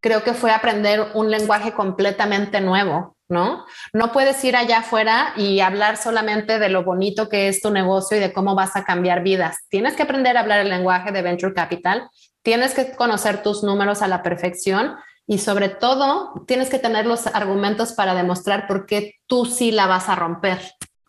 [0.00, 3.66] creo que fue aprender un lenguaje completamente nuevo, ¿no?
[3.92, 8.16] No puedes ir allá afuera y hablar solamente de lo bonito que es tu negocio
[8.16, 9.58] y de cómo vas a cambiar vidas.
[9.68, 12.08] Tienes que aprender a hablar el lenguaje de venture capital,
[12.42, 17.26] tienes que conocer tus números a la perfección y sobre todo tienes que tener los
[17.26, 20.60] argumentos para demostrar por qué tú sí la vas a romper,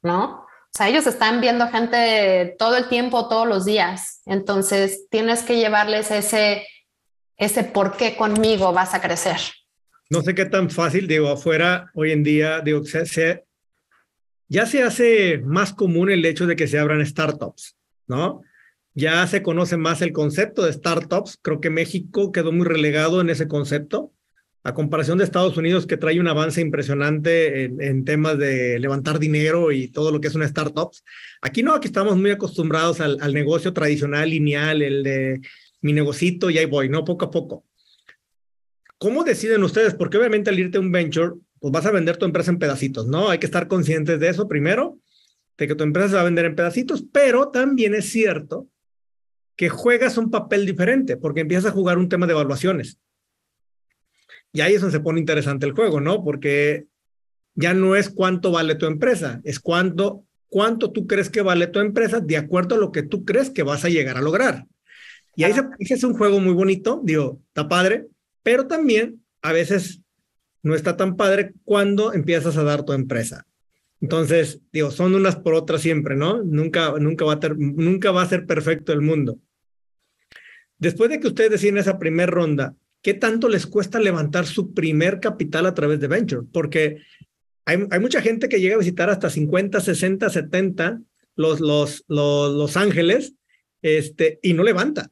[0.03, 0.45] ¿no?
[0.73, 4.21] O sea, ellos están viendo gente todo el tiempo, todos los días.
[4.25, 6.65] Entonces, tienes que llevarles ese,
[7.37, 9.37] ese por qué conmigo vas a crecer
[10.11, 13.45] no sé qué tan fácil, digo, afuera hoy en día, digo, se,
[14.49, 18.41] ya se hace más común el hecho de que se abran startups, ¿no?
[18.93, 21.39] Ya se conoce más el concepto de startups.
[21.41, 24.11] Creo que México quedó muy relegado en ese concepto,
[24.63, 29.71] a comparación de Estados Unidos, que trae un avance impresionante en, temas de levantar dinero
[29.71, 30.91] y todo lo que es una startup.
[31.41, 35.41] Aquí no, aquí estamos muy acostumbrados al, al negocio tradicional, lineal, el de
[35.81, 37.03] mi negocito y ahí voy, ¿no?
[37.03, 37.65] Poco a poco.
[38.97, 39.95] ¿Cómo deciden ustedes?
[39.95, 43.07] Porque obviamente al irte a un venture, pues vas a vender tu empresa en pedacitos,
[43.07, 43.29] ¿no?
[43.29, 44.99] Hay que estar conscientes de eso primero,
[45.57, 48.67] de que tu empresa se va a vender en pedacitos, pero también es cierto
[49.55, 52.99] que juegas un papel diferente, porque empiezas a jugar un tema de evaluaciones.
[54.53, 56.23] Y ahí es donde se pone interesante el juego, ¿no?
[56.23, 56.85] Porque
[57.55, 61.79] ya no es cuánto vale tu empresa, es cuánto, cuánto tú crees que vale tu
[61.79, 64.65] empresa de acuerdo a lo que tú crees que vas a llegar a lograr.
[65.35, 68.07] Y ahí se, es un juego muy bonito, digo, está padre,
[68.43, 70.01] pero también a veces
[70.63, 73.47] no está tan padre cuando empiezas a dar tu empresa.
[74.01, 76.43] Entonces, digo, son unas por otras siempre, ¿no?
[76.43, 79.39] Nunca, nunca, va, a nunca va a ser perfecto el mundo.
[80.79, 85.19] Después de que ustedes deciden esa primera ronda, ¿qué tanto les cuesta levantar su primer
[85.19, 86.47] capital a través de Venture?
[86.51, 87.01] Porque
[87.65, 91.01] hay, mucha gente que llega a visitar hasta 50, 60, 70
[91.35, 93.33] los, los, los, Ángeles
[93.81, 95.11] este, y no levanta.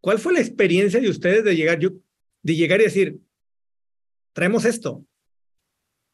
[0.00, 1.78] ¿Cuál fue la experiencia de ustedes de llegar?
[1.78, 3.18] De llegar y decir,
[4.32, 5.06] traemos esto.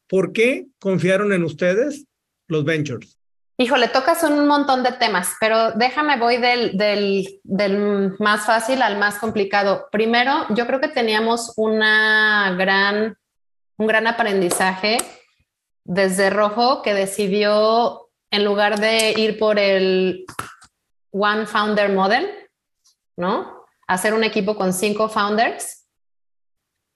[0.07, 2.05] ¿Por qué confiaron en ustedes
[2.47, 3.20] los ventures?
[3.61, 6.75] Híjole, tocas un montón de temas, pero déjame voy del,
[7.43, 9.87] del, más fácil al más complicado.
[9.91, 13.15] Primero, yo creo que teníamos una gran,
[13.77, 14.97] un gran aprendizaje
[15.83, 20.25] desde rojo que decidió, en lugar de ir por el
[21.11, 22.31] One Founder Model,
[23.15, 23.63] ¿no?
[23.85, 25.85] Hacer un equipo con cinco founders,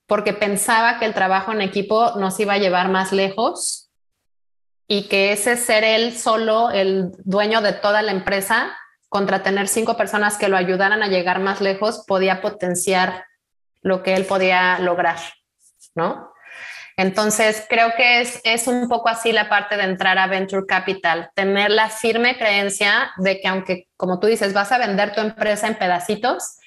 [0.08, 3.85] porque pensaba que el trabajo en equipo nos iba a llevar más lejos
[4.88, 8.78] y que ese ser él solo, el dueño de toda la empresa,
[9.10, 13.26] contra tener cinco personas que lo ayudaran a llegar más lejos, podía potenciar
[13.82, 15.18] lo que él podía lograr,
[15.96, 16.32] ¿no?
[16.98, 21.30] Entonces, creo que es, es un poco así la parte de entrar a Venture Capital,
[21.36, 25.68] tener la firme creencia de que aunque, como tú dices, vas a vender tu empresa
[25.68, 26.58] en pedacitos,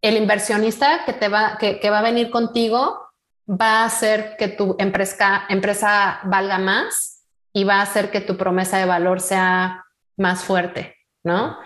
[0.00, 3.00] el inversionista que, te va, que, va a venir contigo
[3.48, 7.11] va a hacer que tu empresa, empresa valga más
[7.52, 9.84] y va a hacer que tu promesa de valor sea
[10.16, 11.58] más fuerte, ¿no?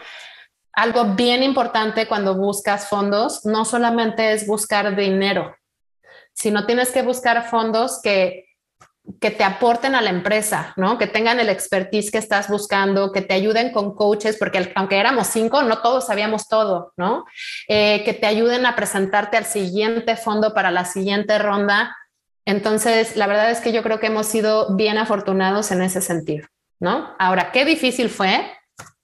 [0.73, 5.57] Algo bien importante cuando buscas fondos no solamente es buscar dinero,
[6.33, 8.47] sino tienes que buscar fondos que,
[9.21, 10.99] que te aporten a la empresa, ¿no?
[10.99, 15.29] Que tengan el expertise que estás buscando, que te ayuden con coaches, porque aunque éramos
[15.29, 17.25] cinco, no todos sabíamos todo, ¿no?
[17.69, 21.97] Eh, que te ayuden a presentarte al siguiente fondo para la siguiente ronda.
[22.47, 26.47] Entonces, la verdad es que yo creo que hemos sido bien afortunados en ese sentido,
[26.81, 27.15] ¿no?
[27.19, 28.51] Ahora, qué difícil fue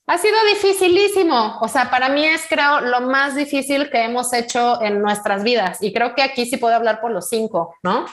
[0.07, 1.59] ha sido dificilísimo.
[1.61, 5.79] O sea, para mí es, creo, lo más difícil que hemos hecho en nuestras vidas.
[5.81, 8.07] Y creo que aquí sí puedo hablar por los cinco, ¿no?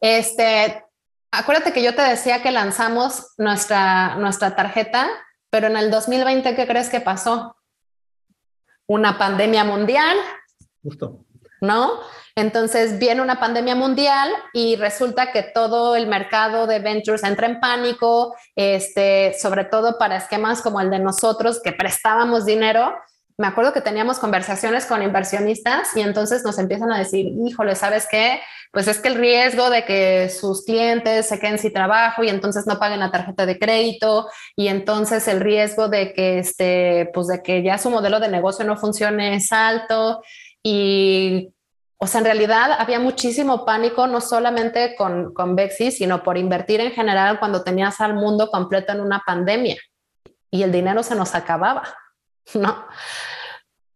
[0.00, 0.84] Este,
[1.30, 5.08] acuérdate que yo te decía que lanzamos nuestra, nuestra tarjeta,
[5.50, 7.56] pero en el 2020, ¿qué crees que pasó?
[8.86, 10.16] Una pandemia mundial.
[10.82, 11.24] Justo.
[11.60, 12.00] ¿No?
[12.40, 17.60] Entonces viene una pandemia mundial y resulta que todo el mercado de ventures entra en
[17.60, 22.94] pánico, este, sobre todo para esquemas como el de nosotros que prestábamos dinero.
[23.36, 28.08] Me acuerdo que teníamos conversaciones con inversionistas y entonces nos empiezan a decir, híjole, ¿sabes
[28.10, 28.40] qué?
[28.72, 32.66] Pues es que el riesgo de que sus clientes se queden sin trabajo y entonces
[32.66, 37.42] no paguen la tarjeta de crédito y entonces el riesgo de que, este, pues de
[37.42, 40.22] que ya su modelo de negocio no funcione es alto
[40.62, 41.52] y
[42.02, 46.80] o sea, en realidad había muchísimo pánico, no solamente con, con Bexy, sino por invertir
[46.80, 49.76] en general cuando tenías al mundo completo en una pandemia
[50.50, 51.82] y el dinero se nos acababa,
[52.54, 52.86] ¿no?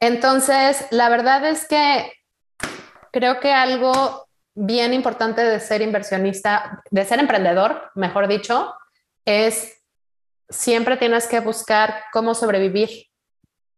[0.00, 2.12] Entonces, la verdad es que
[3.10, 8.74] creo que algo bien importante de ser inversionista, de ser emprendedor, mejor dicho,
[9.24, 9.82] es
[10.50, 13.06] siempre tienes que buscar cómo sobrevivir.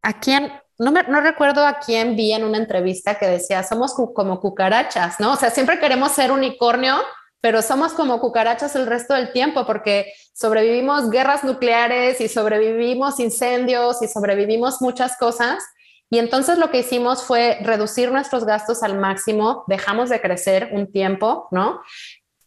[0.03, 3.95] ¿A quién, no, me, no recuerdo a quién vi en una entrevista que decía, somos
[3.95, 5.33] como cucarachas, ¿no?
[5.33, 6.97] O sea, siempre queremos ser unicornio,
[7.41, 14.03] pero somos como cucarachas el resto del tiempo porque sobrevivimos guerras nucleares y sobrevivimos incendios
[14.03, 15.65] y sobrevivimos muchas cosas.
[16.11, 20.93] Y entonces lo que hicimos fue reducir nuestros gastos al máximo, dejamos de crecer un
[20.93, 21.81] tiempo, ¿no?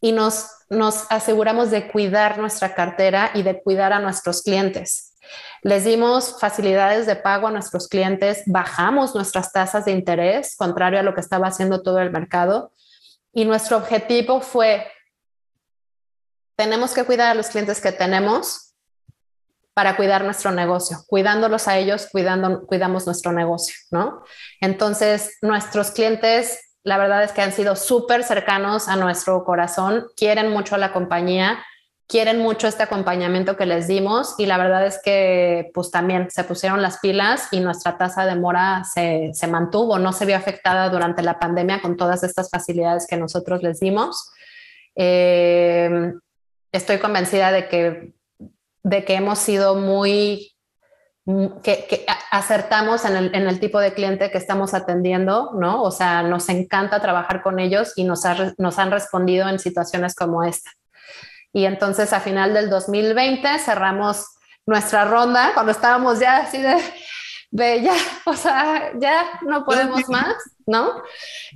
[0.02, 5.09] Y nos, nos aseguramos de cuidar nuestra cartera y de cuidar a nuestros clientes.
[5.62, 11.04] Les dimos facilidades de pago a nuestros clientes, bajamos nuestras tasas de interés, contrario a
[11.04, 12.72] lo que estaba haciendo todo el mercado.
[13.34, 14.88] Y nuestro objetivo fue,
[16.56, 18.70] tenemos que cuidar a los clientes que tenemos
[19.74, 20.98] para cuidar nuestro negocio.
[21.08, 24.24] Cuidándolos a ellos, cuidando, cuidamos nuestro negocio, ¿no?
[24.60, 30.52] Entonces, nuestros clientes, la verdad es que han sido súper cercanos a nuestro corazón, quieren
[30.52, 31.64] mucho a la compañía
[32.10, 36.44] quieren mucho este acompañamiento que les dimos y la verdad es que pues también se
[36.44, 41.22] pusieron las pilas y nuestra tasa de mora se, mantuvo, no se vio afectada durante
[41.22, 44.32] la pandemia con todas estas facilidades que nosotros les dimos.
[44.96, 46.14] Eh,
[46.72, 48.14] estoy convencida de que,
[48.82, 50.56] de que hemos sido muy,
[51.62, 55.84] que, acertamos en el, en el, tipo de cliente que estamos atendiendo, ¿no?
[55.84, 58.24] O sea, nos encanta trabajar con ellos y nos,
[58.58, 60.72] nos han respondido en situaciones como esta.
[61.54, 64.28] Y entonces a final del 2020 cerramos
[64.66, 66.78] nuestra ronda cuando estábamos ya así de,
[67.52, 70.36] de ya, o sea, ya no podemos más,
[70.66, 71.02] ¿no?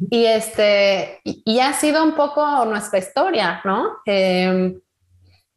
[0.10, 3.98] Y este, y, ha sido un poco nuestra historia, ¿no?
[4.06, 4.80] Em,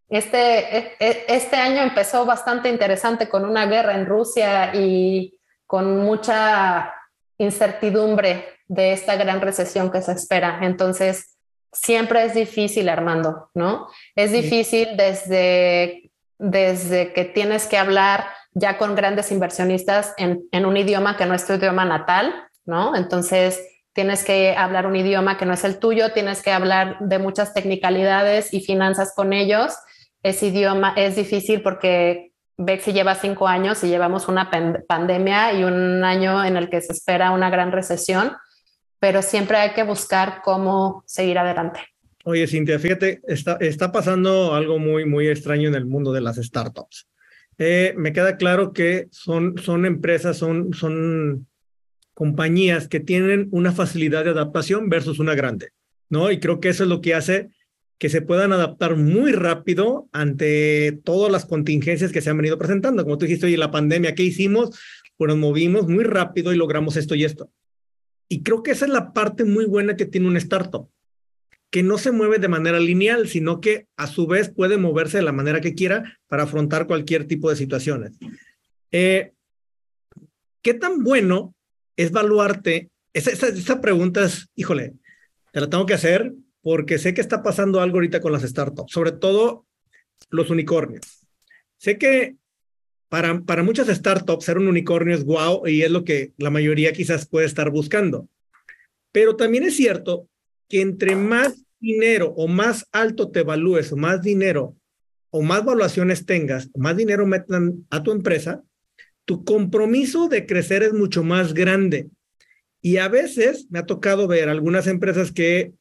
[0.09, 5.99] este, e, e, este año empezó bastante interesante con una guerra en Rusia y con
[5.99, 6.93] mucha
[7.39, 10.61] incertidumbre de esta gran recesión que se espera.
[10.63, 11.36] Entonces,
[11.73, 13.89] siempre es difícil, Armando, ¿no?
[14.15, 20.77] Es difícil desde, desde que tienes que hablar ya con grandes inversionistas en, en, un
[20.77, 22.97] idioma que no es tu idioma natal, ¿no?
[22.97, 23.61] Entonces
[23.93, 27.55] tienes que hablar un idioma que no es el tuyo, tienes que hablar de muchas
[27.55, 29.75] technicalidades y finanzas con ellos.
[30.23, 34.51] Ese idioma es difícil porque Bexi lleva cinco años y llevamos una
[34.89, 38.37] pandemia y un año en el que se espera una gran recesión
[38.99, 41.81] pero siempre hay que buscar cómo seguir adelante.
[42.25, 46.37] Oye, Cintia, fíjate, está, está pasando algo muy, muy extraño en el mundo de las
[46.37, 47.07] startups.
[47.59, 51.47] Eh, me queda claro que son, son empresas, son, son
[52.15, 55.71] compañías que tienen una facilidad de adaptación versus una grande,
[56.09, 56.31] ¿no?
[56.31, 57.51] Y creo que eso es lo que hace
[57.99, 63.05] que se puedan adaptar muy rápido ante todas las contingencias que se han venido presentando.
[63.05, 64.79] Como tú dijiste, oye, la pandemia, ¿qué hicimos?
[65.17, 67.51] Pues nos movimos muy rápido y logramos esto y esto.
[68.29, 70.89] Y creo que esa es la parte muy buena que tiene un startup
[71.71, 75.25] que no se mueve de manera lineal, sino que a su vez puede moverse de
[75.25, 78.13] la manera que quiera para afrontar cualquier tipo de situaciones.
[78.93, 79.33] Eh,
[80.63, 81.55] ¿Qué tan bueno
[81.97, 82.91] es evaluarte?
[83.13, 84.95] Esa, pregunta es, híjole,
[85.53, 88.93] te la tengo que hacer porque sé que está pasando algo ahorita con las startups,
[88.93, 89.67] sobre todo
[90.31, 91.27] los unicornios.
[91.77, 92.37] Sé que
[93.17, 96.93] para, para muchas startups ser un unicornio es wow y es lo que la mayoría
[96.93, 98.29] quizás puede estar buscando.
[99.11, 100.29] Pero también es cierto
[100.69, 104.77] que entre más dinero o más alto te evalúes o más dinero
[105.31, 108.63] o más valuaciones tengas, o más dinero metan a tu empresa,
[109.25, 112.11] tu compromiso de crecer es mucho más grande.
[112.83, 115.73] Y a veces me ha tocado ver algunas empresas que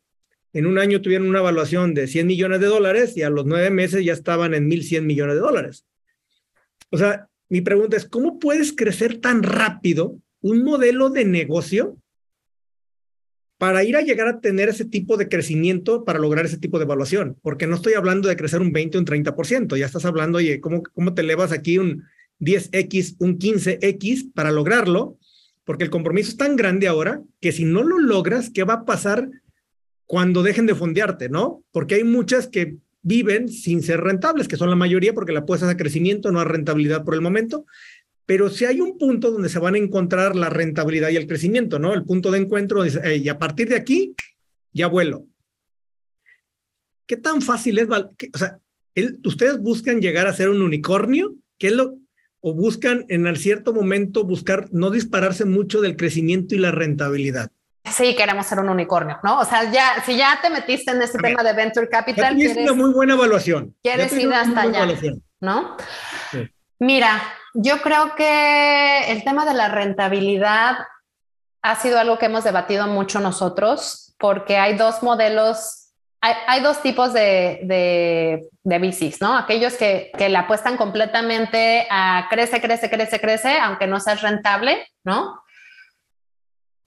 [0.54, 3.72] en un año tuvieron una evaluación de 100 millones de dólares y a los nueve
[3.72, 5.86] meses ya estaban en 1.100 millones de dólares.
[6.96, 11.98] O sea, mi pregunta es, ¿cómo puedes crecer tan rápido un modelo de negocio
[13.58, 16.86] para ir a llegar a tener ese tipo de crecimiento, para lograr ese tipo de
[16.86, 20.38] evaluación, porque no estoy hablando de crecer un 20 o un 30%, ya estás hablando,
[20.38, 22.04] oye, ¿cómo, cómo te elevas aquí un
[22.40, 25.18] 10X, un 15X para lograrlo?
[25.66, 28.86] Porque el compromiso es tan grande ahora que si no lo logras, ¿qué va a
[28.86, 29.30] pasar
[30.06, 31.62] cuando dejen de fondearte, no?
[31.74, 35.70] Porque hay muchas que viven sin ser rentables, que son la mayoría porque la apuestas
[35.70, 37.68] a crecimiento, no a rentabilidad por el momento,
[38.26, 41.78] pero si hay un punto donde se van a encontrar la rentabilidad y el crecimiento,
[41.78, 41.94] ¿no?
[41.94, 44.16] El punto de encuentro, y a partir de aquí,
[44.74, 45.28] ya vuelo.
[47.06, 47.88] ¿Qué tan fácil es?
[47.88, 48.60] O sea,
[49.24, 51.36] ¿ustedes buscan llegar a ser un unicornio?
[51.60, 52.00] ¿Qué es lo,
[52.42, 57.52] o buscan en cierto momento buscar no dispararse mucho del crecimiento y la rentabilidad?
[57.92, 59.40] Sí, queremos ser un unicornio, ¿no?
[59.40, 62.74] O sea, ya, si ya te metiste en este tema de venture capital, es una
[62.74, 63.76] muy buena evaluación.
[63.84, 64.88] Quieres ir hasta allá,
[65.40, 65.78] ¿no?
[66.80, 67.22] Mira,
[67.54, 70.78] yo creo que el tema de la rentabilidad
[71.62, 77.14] ha sido algo que hemos debatido mucho nosotros porque hay dos modelos, hay, dos tipos
[77.14, 79.38] de, de, de, VCs, ¿no?
[79.38, 84.88] Aquellos que, que le apuestan completamente a crece, crece, crece, crece, aunque no sea rentable,
[85.04, 85.40] ¿no?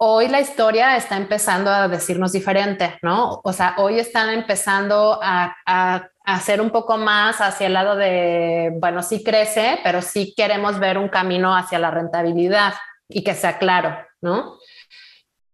[0.00, 3.40] Hoy la historia está empezando a decirnos diferente, ¿no?
[3.42, 8.70] O sea, hoy están empezando a, a hacer un poco más hacia el lado de,
[8.78, 12.74] bueno, sí crece, pero sí queremos ver un camino hacia la rentabilidad
[13.08, 14.58] y que sea claro, ¿no?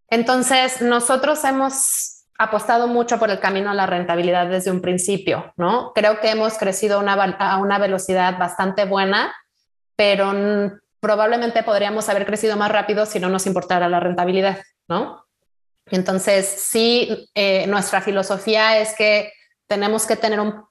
[0.09, 5.93] Entonces, nosotros hemos apostado mucho por el camino a la rentabilidad desde un principio, ¿no?
[5.95, 9.35] Creo que hemos crecido a una velocidad bastante buena,
[9.97, 10.35] pero
[11.05, 15.23] probablemente podríamos haber crecido más rápido si no nos importara la rentabilidad, ¿no?
[15.91, 19.31] Entonces, sí, eh, nuestra filosofía es que
[19.67, 20.65] tenemos que tener un,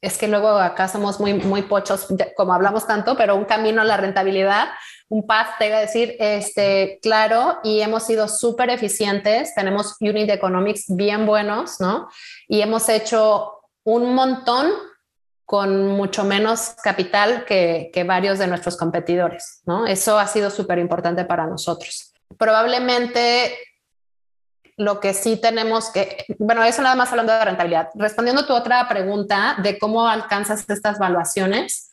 [0.00, 3.84] es que luego acá somos muy, muy pochos, como hablamos tanto, pero un camino a
[3.84, 4.70] la rentabilidad,
[5.08, 10.30] un path, te voy a decir, este, claro, y hemos sido súper eficientes, tenemos unit
[10.30, 12.08] economics bien buenos, ¿no?
[12.48, 13.52] Y hemos hecho
[13.84, 14.72] un montón
[15.44, 19.86] con mucho menos capital que, que varios de nuestros competidores, ¿no?
[19.86, 22.14] Eso ha sido súper importante para nosotros.
[22.38, 23.56] Probablemente
[24.76, 27.90] lo que sí tenemos que, bueno, eso nada más hablando de rentabilidad.
[27.94, 31.90] Respondiendo a tu otra pregunta de cómo alcanzas estas valuaciones,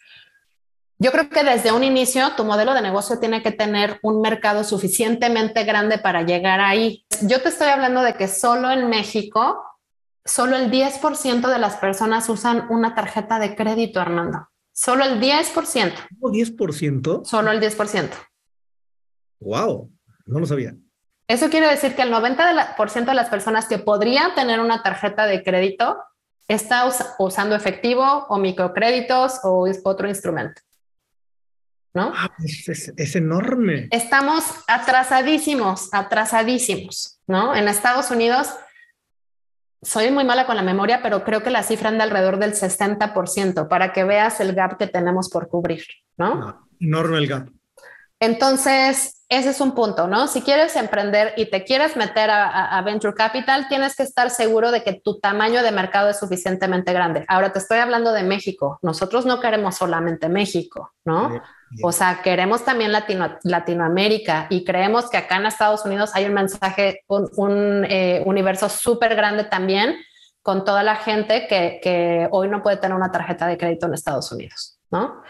[0.97, 4.63] yo creo que desde un inicio tu modelo de negocio tiene que tener un mercado
[4.63, 7.05] suficientemente grande para llegar ahí.
[7.21, 9.63] Yo te estoy hablando de que solo en México,
[10.25, 14.47] solo el 10% de las personas usan una tarjeta de crédito, Armando.
[14.71, 15.93] Solo el 10%.
[16.19, 17.25] ¿10%?
[17.25, 18.09] Solo el 10%.
[19.39, 19.91] Wow,
[20.25, 20.75] no lo sabía.
[21.27, 25.43] Eso quiere decir que el 90% de las personas que podrían tener una tarjeta de
[25.43, 25.97] crédito
[26.47, 30.61] está usando efectivo o microcréditos o otro instrumento.
[31.93, 32.13] ¿No?
[32.15, 33.89] Ah, es, es, enorme.
[33.91, 37.53] Estamos atrasadísimos, atrasadísimos, ¿no?
[37.53, 38.49] En Estados Unidos,
[39.81, 43.67] soy muy mala con la memoria, pero creo que la cifra anda alrededor del 60%
[43.67, 45.83] para que veas el gap que tenemos por cubrir,
[46.17, 46.35] ¿no?
[46.35, 47.49] no enorme el gap.
[48.19, 50.27] Entonces, ese es un punto, ¿no?
[50.27, 54.83] Si quieres emprender y te quieres meter a, Venture Capital, tienes que estar seguro de
[54.83, 57.25] que tu tamaño de mercado es suficientemente grande.
[57.27, 58.77] Ahora te estoy hablando de México.
[58.83, 61.41] Nosotros no queremos solamente México, ¿no?
[61.83, 62.91] O sea, queremos también
[63.43, 69.15] Latinoamérica y creemos que acá en Estados Unidos hay un mensaje, un, eh, universo súper
[69.15, 69.95] grande también
[70.41, 74.31] con toda la gente que, hoy no puede tener una tarjeta de crédito en Estados
[74.31, 75.21] Unidos, ¿no?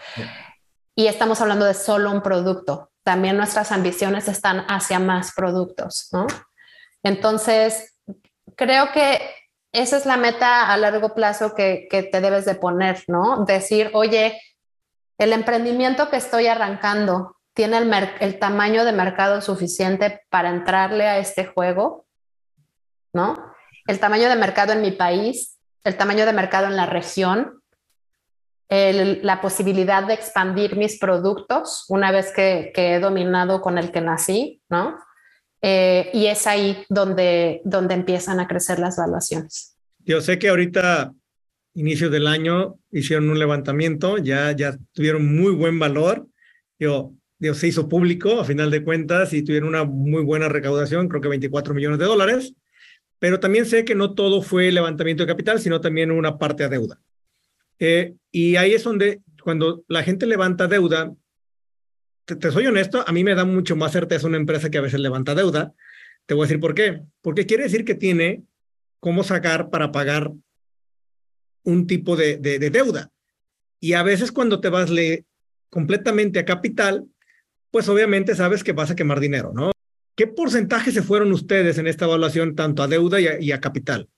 [0.94, 2.90] Y estamos hablando de solo un producto.
[3.04, 6.26] También nuestras ambiciones están hacia más productos, ¿no?
[7.02, 7.98] Entonces,
[8.56, 9.20] creo que
[9.72, 13.44] esa es la meta a largo plazo que, que te debes de poner, ¿no?
[13.44, 14.40] Decir, oye,
[15.18, 17.78] el emprendimiento que estoy arrancando tiene
[18.20, 22.06] el, tamaño de mercado suficiente para entrarle a este juego,
[23.12, 23.36] ¿no?
[23.86, 27.62] El tamaño de mercado en mi país, el tamaño de mercado en la región,
[28.70, 34.62] la posibilidad de expandir mis productos una vez que, he dominado con el que nací,
[34.70, 34.96] ¿no?
[35.60, 39.76] Eh, y es ahí donde, donde empiezan a crecer las valuaciones.
[39.98, 41.12] Yo sé que ahorita
[41.74, 46.26] inicio del año hicieron un levantamiento, ya, ya tuvieron muy buen valor.
[46.78, 51.08] Yo, Dios, se hizo público a final de cuentas y tuvieron una muy buena recaudación,
[51.08, 52.54] creo que 24 millones de dólares.
[53.18, 56.68] Pero también sé que no todo fue levantamiento de capital, sino también una parte a
[56.68, 57.00] deuda.
[57.78, 61.14] Eh, y ahí es donde, cuando la gente levanta deuda,
[62.24, 64.82] te, te, soy honesto, a mí me da mucho más certeza una empresa que a
[64.82, 65.72] veces levanta deuda.
[66.26, 67.02] Te voy a decir por qué.
[67.20, 68.42] Porque quiere decir que tiene
[69.00, 70.32] cómo sacar para pagar
[71.64, 73.10] un tipo de, de, deuda.
[73.80, 75.26] Y a veces cuando te vas le,
[75.70, 77.06] completamente a capital,
[77.70, 79.72] pues obviamente sabes que vas a quemar dinero, ¿no?
[80.14, 84.08] ¿Qué porcentaje se fueron ustedes en esta evaluación tanto a deuda y a, capital?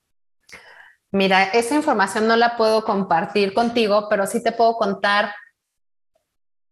[1.12, 5.32] Mira, esa información no la puedo compartir contigo, pero sí te puedo contar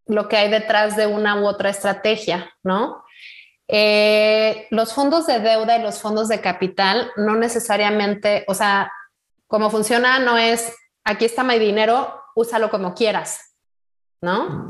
[0.07, 3.05] lo que hay detrás de una u otra estrategia, ¿no?
[3.68, 8.91] Eh, los fondos de deuda y los fondos de capital no necesariamente, o sea,
[9.53, 10.74] como funciona no es,
[11.05, 13.55] aquí está mi dinero, úsalo como quieras,
[14.22, 14.66] ¿no?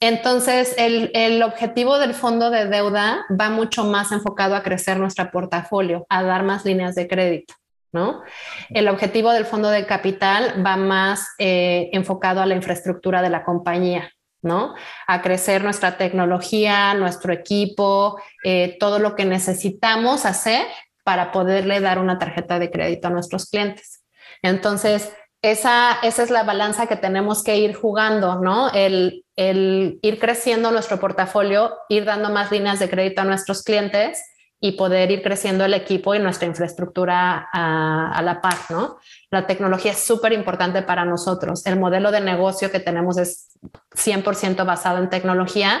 [0.00, 5.30] Entonces, el, el, objetivo del fondo de deuda va mucho más enfocado a crecer nuestro
[5.30, 7.54] portafolio, a dar más líneas de crédito,
[7.90, 8.20] ¿no?
[8.68, 13.44] El objetivo del fondo de capital va más eh, enfocado a la infraestructura de la
[13.44, 14.12] compañía,
[14.42, 14.74] ¿no?
[15.06, 20.66] A crecer nuestra tecnología, nuestro equipo, eh, todo lo que necesitamos hacer
[21.10, 24.04] para poderle dar una tarjeta de crédito a nuestros clientes.
[24.42, 28.70] Entonces, esa, esa es la balanza que tenemos que ir jugando, ¿no?
[28.72, 34.24] El, el ir creciendo nuestro portafolio, ir dando más líneas de crédito a nuestros clientes
[34.60, 38.98] y poder ir creciendo el equipo y nuestra infraestructura a, a la par, ¿no?
[39.32, 41.66] La tecnología es súper importante para nosotros.
[41.66, 43.58] El modelo de negocio que tenemos es
[43.96, 45.80] 100% basado en tecnología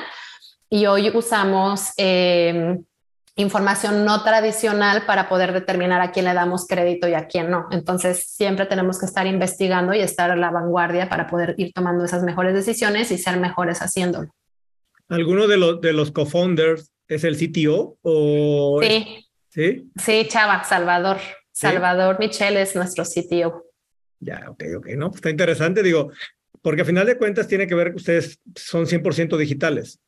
[0.68, 2.80] y hoy usamos eh,
[3.40, 7.66] información no tradicional para poder determinar a quién le damos crédito y a quién no.
[7.70, 12.04] Entonces, siempre tenemos que estar investigando y estar a la vanguardia para poder ir tomando
[12.04, 14.30] esas mejores decisiones y ser mejores haciéndolo.
[15.08, 17.98] ¿Alguno de los, de los co-founders es el CTO?
[18.02, 19.26] O sí.
[19.48, 19.90] sí.
[19.96, 21.18] Sí, Chava, Salvador.
[21.52, 23.66] Salvador Michel es nuestro CTO.
[24.20, 26.10] Ya, ok, ok, no, pues está interesante, digo,
[26.62, 29.98] porque a final de cuentas tiene que ver que ustedes son 100% digitales.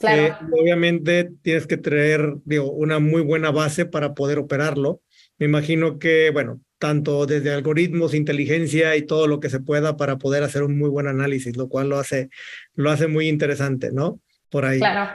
[0.00, 0.38] Claro.
[0.58, 5.02] obviamente tienes que traer digo, una muy buena base para poder operarlo.
[5.36, 10.16] Me imagino que, bueno, tanto desde algoritmos, inteligencia y todo lo que se pueda para
[10.16, 12.30] poder hacer un muy buen análisis, lo cual lo hace,
[12.74, 14.20] lo hace muy interesante, ¿no?
[14.50, 14.78] Por ahí.
[14.78, 15.14] Claro.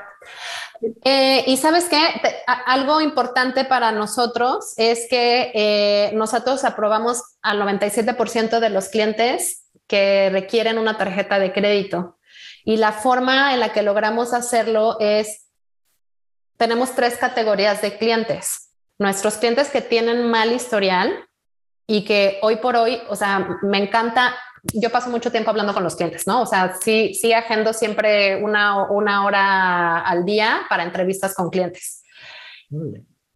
[1.04, 1.98] Eh, y sabes qué,
[2.66, 10.30] algo importante para nosotros es que eh, nosotros aprobamos al 97% de los clientes que
[10.32, 12.15] requieren una tarjeta de crédito.
[12.66, 15.46] Y la forma en la que logramos hacerlo es,
[16.58, 18.72] tenemos tres categorías de clientes.
[18.98, 21.14] Nuestros clientes que tienen mal historial
[21.86, 24.36] y que hoy por hoy, o sea, me encanta,
[24.74, 26.42] yo paso mucho tiempo hablando con los clientes, ¿no?
[26.42, 32.04] O sea, sí, sí agendo siempre una, una hora al día para entrevistas con clientes.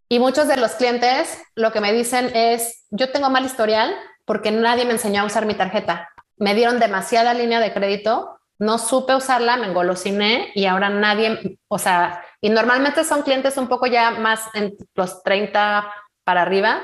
[0.07, 3.93] Y muchos de los clientes lo que me dicen es, yo tengo mal historial
[4.25, 6.09] porque nadie me enseñó a usar mi tarjeta.
[6.37, 11.79] Me dieron demasiada línea de crédito no supe usarla, me engolosiné y ahora nadie, o
[11.79, 15.91] sea, y normalmente son clientes un poco ya más en los 30
[16.25, 16.81] para arriba,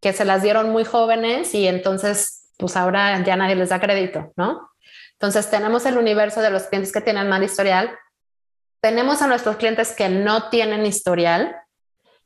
[0.00, 4.32] que se las dieron muy jóvenes y entonces, pues ahora ya nadie les da crédito,
[4.36, 4.70] ¿no?
[5.12, 7.98] Entonces tenemos el universo de los clientes que tienen mal historial,
[8.82, 11.56] tenemos a nuestros clientes que no tienen historial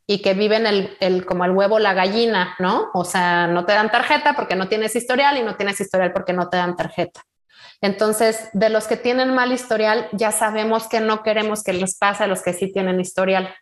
[0.09, 2.91] y que viven el, el, como el huevo, la gallina, ¿no?
[2.95, 6.33] O sea, no te dan tarjeta porque no tienes historial y no tienes historial porque
[6.33, 7.23] no te dan tarjeta.
[7.81, 12.25] Entonces, de los que tienen mal historial, ya sabemos que no queremos que les pase
[12.25, 13.55] a los que sí tienen historial,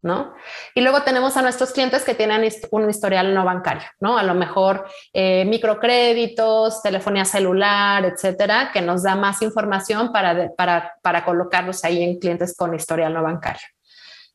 [0.00, 0.32] ¿no?
[0.74, 4.16] Y luego tenemos a nuestros clientes que tienen un historial no bancario, ¿no?
[4.16, 10.94] A lo mejor eh, microcréditos, telefonía celular, etcétera, que nos da más información para, para,
[11.02, 13.66] para colocarlos ahí en clientes con historial no bancario.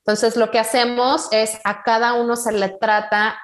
[0.05, 3.39] Entonces, lo que hacemos es a cada uno se le trata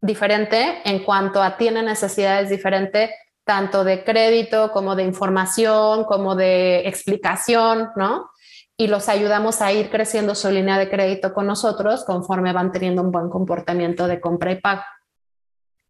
[0.00, 3.10] diferente en cuanto a tiene necesidades diferentes
[3.50, 8.30] tanto de crédito como de información, como de explicación, ¿no?
[8.76, 13.02] Y los ayudamos a ir creciendo su línea de crédito con nosotros conforme van teniendo
[13.02, 14.82] un buen comportamiento de compra y pago.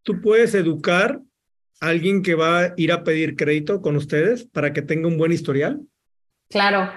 [0.02, 1.20] ¿Tú puedes educar
[1.82, 5.18] a alguien que va a ir a pedir crédito con ustedes para que tenga un
[5.18, 5.82] buen historial?
[6.48, 6.90] Claro.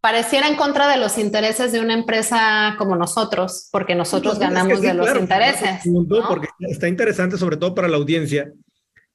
[0.00, 4.94] Pareciera en contra de los intereses de una empresa como nosotros, porque nosotros ganamos de
[4.94, 5.82] los intereses.
[6.26, 8.50] Porque está interesante, sobre todo para la audiencia,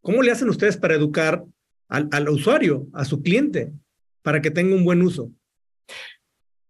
[0.03, 1.43] ¿Cómo le hacen ustedes para educar
[1.87, 3.71] al, usuario, a su cliente,
[4.21, 5.29] para que tenga un buen uso?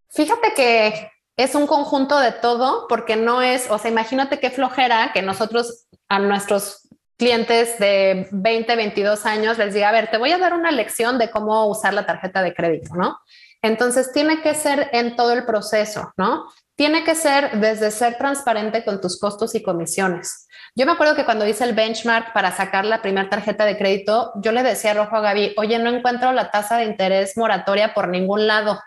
[0.10, 5.12] Fíjate que es un conjunto de todo, porque no es, o sea, imagínate qué flojera
[5.14, 10.32] que nosotros a nuestros clientes de 20, 22 años les diga, a ver, te voy
[10.32, 13.18] a dar una lección de cómo usar la tarjeta de crédito, ¿no?
[13.64, 16.46] Entonces tiene que ser en todo el proceso, ¿no?
[16.76, 20.43] Tiene que ser desde ser transparente con tus costos y comisiones.
[20.76, 24.32] Yo me acuerdo que cuando hice el benchmark para sacar la primera tarjeta de crédito,
[24.38, 27.94] yo le decía a Rojo a Gaby, oye, no encuentro la tasa de interés moratoria
[27.94, 28.80] por ningún lado,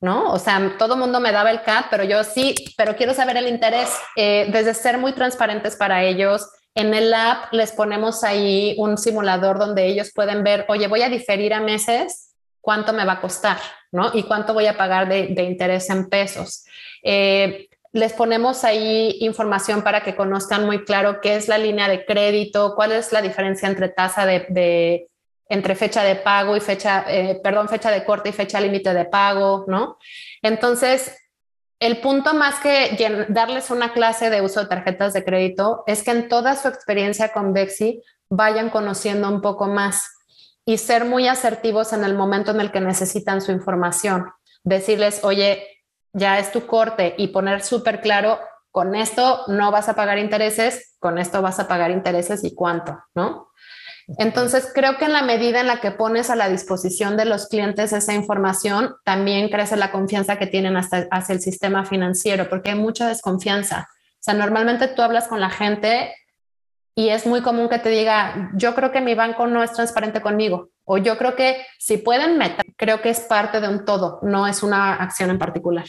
[0.00, 0.32] ¿no?
[0.32, 3.48] O sea, todo mundo me daba el CAT, pero yo sí, pero quiero saber el
[3.48, 6.48] interés, eh, desde ser muy transparentes para ellos.
[6.74, 11.10] En el app les ponemos ahí un simulador donde ellos pueden ver, oye, voy a
[11.10, 13.58] diferir a meses, ¿cuánto me va a costar?
[13.92, 14.10] ¿no?
[14.14, 16.64] Y cuánto voy a pagar de, de interés en pesos.
[17.02, 22.04] Eh, les ponemos ahí información para que conozcan muy claro qué es la línea de
[22.04, 25.08] crédito, cuál es la diferencia entre tasa de,
[25.48, 29.04] entre fecha de pago y fecha, eh, perdón, fecha de corte y fecha límite de
[29.04, 29.98] pago, ¿no?
[30.42, 31.16] Entonces,
[31.78, 36.10] el punto más que darles una clase de uso de tarjetas de crédito es que
[36.10, 40.10] en toda su experiencia con Bexi vayan conociendo un poco más
[40.64, 44.26] y ser muy asertivos en el momento en el que necesitan su información.
[44.64, 45.75] Decirles, oye,
[46.16, 48.40] ya es tu corte y poner súper claro,
[48.70, 52.98] con esto no vas a pagar intereses, con esto vas a pagar intereses y cuánto,
[53.14, 53.48] ¿no?
[54.18, 57.48] Entonces, creo que en la medida en la que pones a la disposición de los
[57.48, 62.70] clientes esa información, también crece la confianza que tienen hasta, hacia el sistema financiero, porque
[62.70, 63.88] hay mucha desconfianza.
[63.90, 66.14] O sea, normalmente tú hablas con la gente
[66.94, 70.22] y es muy común que te diga, yo creo que mi banco no es transparente
[70.22, 74.20] conmigo, o yo creo que si pueden meter, creo que es parte de un todo,
[74.22, 75.86] no es una acción en particular.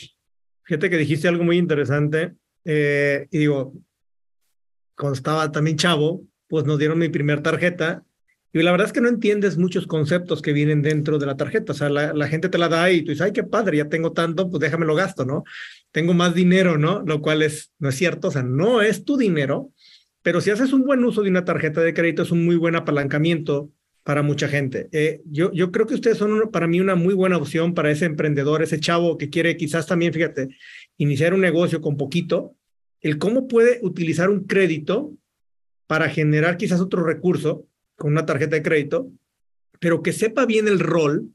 [0.68, 2.34] Fíjate que dijiste algo muy interesante
[2.66, 3.74] eh, y digo,
[4.98, 8.04] cuando estaba también chavo, pues nos dieron mi primer tarjeta
[8.52, 11.72] y la verdad es que no entiendes muchos conceptos que vienen dentro de la tarjeta.
[11.72, 14.12] O sea, la, gente te la da y tú dices, ay, qué padre, ya tengo
[14.12, 15.44] tanto, pues déjame lo gasto, ¿no?
[15.92, 17.02] Tengo más dinero, ¿no?
[17.06, 19.72] Lo cual es, no es cierto, o sea, no es tu dinero,
[20.22, 22.76] pero si haces un buen uso de una tarjeta de crédito es un muy buen
[22.76, 23.70] apalancamiento
[24.08, 24.88] para mucha gente.
[24.94, 28.06] Eh, yo, yo creo que ustedes son para mí una muy buena opción para ese
[28.06, 30.48] emprendedor, ese chavo que quiere quizás también, fíjate,
[30.96, 32.56] iniciar un negocio con poquito,
[33.02, 35.12] el cómo puede utilizar un crédito
[35.88, 39.12] para generar quizás otro recurso con una tarjeta de crédito,
[39.78, 41.28] pero que sepa bien el rol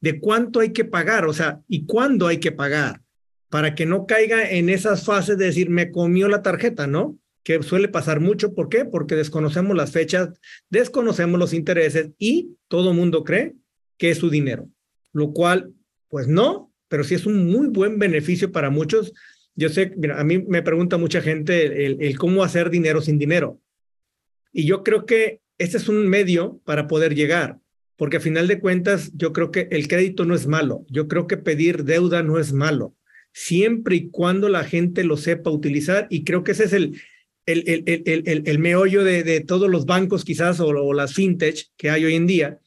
[0.00, 3.02] de cuánto hay que pagar, o sea, y cuándo hay que pagar,
[3.50, 7.16] para que no caiga en esas fases de decir, me comió la tarjeta, ¿no?
[7.46, 8.54] Que suele pasar mucho.
[8.54, 8.84] ¿Por qué?
[8.84, 10.30] Porque desconocemos las fechas,
[10.68, 13.54] desconocemos los intereses y todo mundo cree
[13.98, 14.68] que es su dinero,
[15.12, 15.72] lo cual,
[16.08, 19.12] pues no, pero sí es un muy buen beneficio para muchos.
[19.54, 23.60] Yo sé, mira, a mí me pregunta mucha gente el, cómo hacer dinero sin dinero.
[24.52, 27.60] Y yo creo que este es un medio para poder llegar,
[27.94, 31.28] porque a final de cuentas yo creo que el crédito no es malo, yo creo
[31.28, 32.96] que pedir deuda no es malo,
[33.32, 37.00] siempre y cuando la gente lo sepa utilizar y creo que ese es el,
[37.46, 41.90] el, el, el, el meollo de, de, todos los bancos quizás o, las fintech que
[41.90, 42.60] hay hoy en día,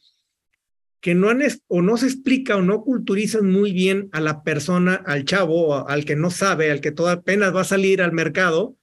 [1.00, 4.94] que no han o no se explica o no culturizan muy bien a la persona,
[4.94, 8.76] al chavo, al que no sabe, al que toda apenas va a salir al mercado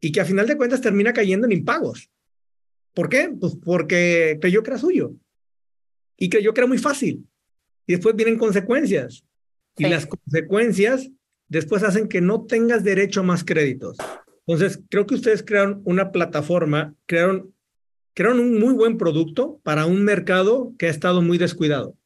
[0.00, 2.10] y que a final de cuentas termina cayendo en impagos.
[2.94, 3.30] ¿Por qué?
[3.38, 5.12] Pues porque creyó que era suyo
[6.16, 7.26] y creyó que era muy fácil.
[7.86, 9.24] Y después vienen consecuencias.
[9.78, 11.10] Y las consecuencias
[11.48, 13.98] después hacen que no tengas derecho a más créditos.
[14.46, 17.52] Entonces, creo que ustedes crearon una plataforma, crearon,
[18.14, 21.96] crearon un muy buen producto para un mercado que ha estado muy descuidado,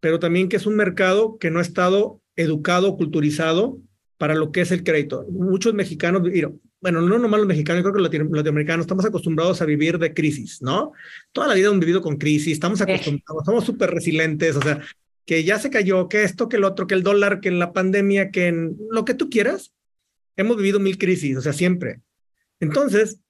[0.00, 3.78] pero también que es un mercado que no ha estado educado, culturizado
[4.16, 5.26] para lo que es el crédito.
[5.28, 6.22] Muchos mexicanos,
[6.80, 10.62] bueno, no nomás los mexicanos, creo que los latinoamericanos estamos acostumbrados a vivir de crisis,
[10.62, 10.92] ¿no?
[11.32, 14.80] Toda la vida hemos vivido con crisis, estamos acostumbrados, somos súper resilientes, o sea,
[15.26, 18.30] que ya se cayó, que esto, que el otro, que el dólar, que la pandemia,
[18.30, 19.73] que en lo que tú quieras,
[20.36, 22.00] hemos vivido mil crisis, o sea, siempre.
[22.60, 23.20] Entonces,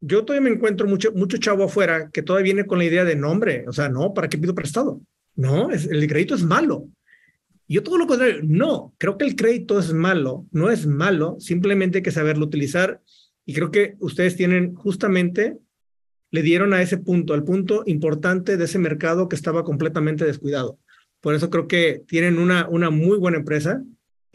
[0.00, 3.16] yo todavía me encuentro mucho, mucho chavo afuera que todavía viene con la idea de
[3.16, 5.00] nombre, o sea, no, ¿para qué pido prestado?
[5.34, 6.88] No, es, el crédito es malo.
[7.68, 11.98] Yo todo lo contrario, no, creo que el crédito es malo, no es malo, simplemente
[11.98, 13.02] hay que saberlo utilizar
[13.44, 15.58] Y creo que ustedes tienen justamente,
[16.30, 20.78] le dieron a ese punto, al punto importante de ese mercado que estaba completamente descuidado.
[21.20, 23.82] Por eso creo que tienen una, una muy buena empresa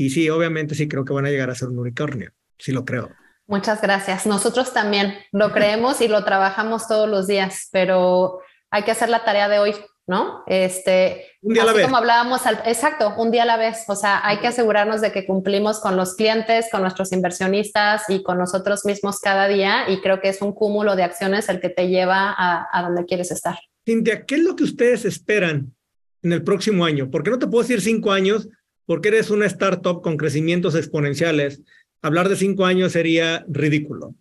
[0.02, 2.86] y sí, obviamente sí creo que van a llegar a ser un unicornio, sí lo
[2.86, 3.12] creo.
[3.46, 4.26] Muchas gracias.
[4.26, 8.40] Nosotros también lo creemos y lo trabajamos todos los días, pero
[8.72, 9.76] hay que hacer la tarea de hoy,
[10.08, 10.44] ¿no?
[10.48, 11.84] Este, un día a la vez.
[11.84, 13.84] Como hablábamos, al, exacto, un día a la vez.
[13.90, 18.24] O sea, hay que asegurarnos de que cumplimos con los clientes, con nuestros inversionistas y
[18.24, 19.84] con nosotros mismos cada día.
[19.90, 23.06] Y creo que es un cúmulo de acciones el que te lleva a, a donde
[23.06, 23.60] quieres estar.
[23.86, 25.76] Cintia, ¿qué es lo que ustedes esperan
[26.24, 27.12] en el próximo año?
[27.12, 28.48] Porque no te puedo decir cinco años,
[28.92, 31.62] porque eres una startup con crecimientos exponenciales.
[32.02, 34.16] Hablar de cinco años sería ridículo.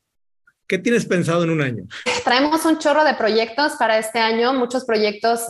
[0.68, 1.88] ¿Qué tienes pensado en un año?
[2.22, 5.40] Traemos un chorro de proyectos para este año, muchos proyectos.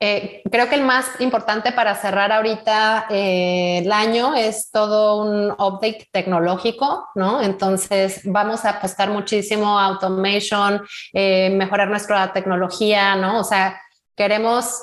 [0.00, 5.52] Eh, creo que el más importante para cerrar ahorita eh, el año es todo un
[5.52, 7.42] update tecnológico, ¿no?
[7.42, 13.38] Entonces vamos a apostar muchísimo a automation, eh, mejorar nuestra tecnología, ¿no?
[13.38, 13.80] O sea,
[14.16, 14.80] queremos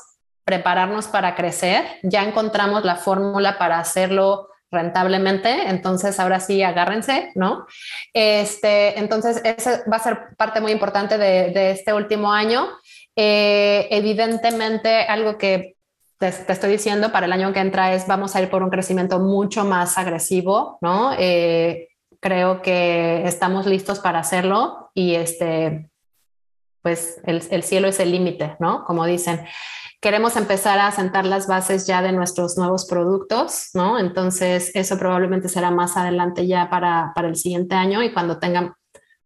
[0.52, 7.66] prepararnos para crecer, ya encontramos la fórmula para hacerlo rentablemente, entonces ahora sí agárrense, ¿no?
[8.14, 12.68] Este, entonces, esa va a ser parte muy importante de, este último año.
[13.16, 15.78] Eh, evidentemente, algo que
[16.18, 19.20] te, estoy diciendo para el año que entra es vamos a ir por un crecimiento
[19.20, 21.14] mucho más agresivo, ¿no?
[21.18, 21.88] Eh,
[22.20, 25.89] creo que estamos listos para hacerlo y este,
[26.82, 28.84] pues el, el cielo es el límite, ¿no?
[28.86, 29.45] Como dicen
[30.01, 33.99] queremos empezar a sentar las bases ya de nuestros nuevos productos, ¿no?
[33.99, 38.75] Entonces, eso probablemente será más adelante ya para, para el siguiente año y cuando tenga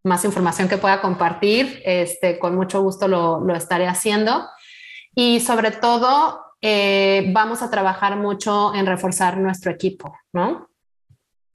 [0.04, 4.48] más información que pueda compartir, este, con mucho gusto lo, lo estaré haciendo.
[5.16, 10.70] Y sobre todo, eh, vamos a trabajar mucho en reforzar nuestro equipo, ¿no?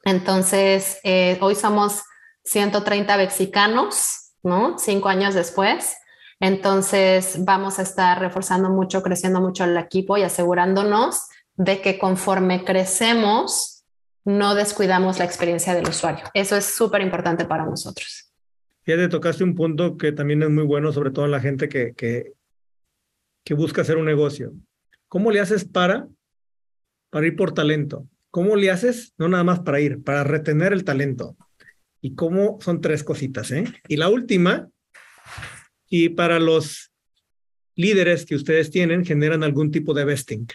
[0.03, 2.03] Entonces, eh, hoy somos
[2.45, 4.79] 130 mexicanos, ¿no?
[4.79, 5.97] Cinco años después.
[6.41, 12.65] Entonces, vamos a estar reforzando mucho, creciendo mucho el equipo y asegurándonos de que conforme
[12.65, 13.85] crecemos,
[14.25, 16.25] no descuidamos la experiencia del usuario.
[16.33, 18.33] Eso es súper importante para nosotros.
[18.87, 21.69] Ya te tocaste un punto que también es muy bueno, sobre todo en la gente
[21.69, 22.33] que, que,
[23.45, 24.53] que busca hacer un negocio.
[25.09, 26.09] ¿Cómo le haces para,
[27.11, 28.07] para ir por talento?
[28.31, 29.13] ¿Cómo le haces?
[29.19, 31.37] No nada más para ir, para retener el talento.
[32.01, 33.65] Y cómo son tres cositas, ¿eh?
[33.89, 34.69] Y la última
[35.89, 36.93] y para los
[37.75, 40.47] líderes que ustedes tienen, generan algún tipo de vesting.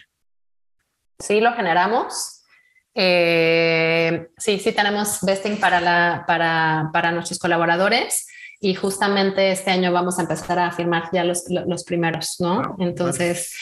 [1.18, 2.44] Sí, lo generamos.
[2.94, 8.26] Eh, sí, sí tenemos vesting para, la, para, para nuestros colaboradores
[8.58, 12.76] y justamente este año vamos a empezar a firmar ya los, los primeros, ¿no?
[12.78, 13.54] Entonces,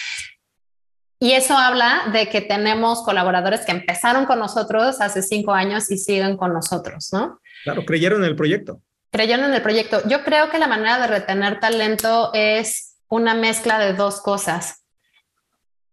[1.18, 5.99] y eso habla de que tenemos colaboradores que empezaron con nosotros hace cinco años y
[5.99, 7.41] siguen con nosotros, ¿no?
[7.65, 8.81] Claro, creyeron en el proyecto
[9.15, 10.03] creyendo en el proyecto.
[10.09, 14.85] Yo creo que la manera de retener talento es una mezcla de dos cosas.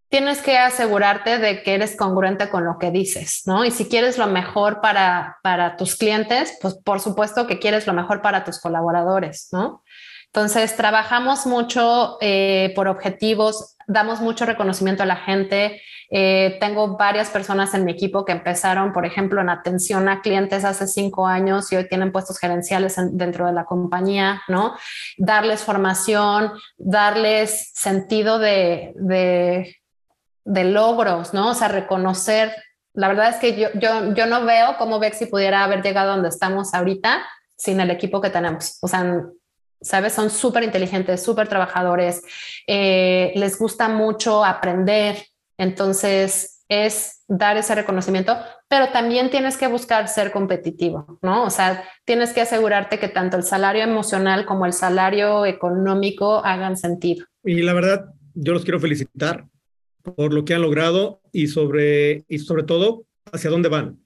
[0.09, 3.63] Tienes que asegurarte de que eres congruente con lo que dices, ¿no?
[3.63, 7.93] Y si quieres lo mejor para, para tus clientes, pues por supuesto que quieres lo
[7.93, 9.83] mejor para tus colaboradores, ¿no?
[10.25, 15.81] Entonces, trabajamos mucho eh, por objetivos, damos mucho reconocimiento a la gente.
[16.09, 20.65] Eh, tengo varias personas en mi equipo que empezaron, por ejemplo, en atención a clientes
[20.65, 24.75] hace cinco años y hoy tienen puestos gerenciales dentro de la compañía, ¿no?
[25.17, 31.51] Darles formación, darles sentido de, de, logros, ¿no?
[31.51, 32.53] O sea, reconocer.
[32.93, 36.29] La verdad es que yo, yo, yo no veo cómo Bexi pudiera haber llegado donde
[36.29, 37.23] estamos ahorita
[37.55, 38.79] sin el equipo que tenemos.
[38.81, 39.21] O sea,
[39.81, 40.13] ¿sabes?
[40.13, 42.21] Son súper inteligentes, súper trabajadores,
[42.67, 45.17] eh, les gusta mucho aprender,
[45.57, 48.37] entonces es dar ese reconocimiento,
[48.69, 51.43] pero también tienes que buscar ser competitivo, ¿no?
[51.43, 56.77] O sea, tienes que asegurarte que tanto el salario emocional como el salario económico hagan
[56.77, 57.25] sentido.
[57.43, 58.05] Y la verdad,
[58.35, 59.47] yo los quiero felicitar
[60.01, 63.99] por lo que han logrado y sobre, y sobre todo hacia dónde van,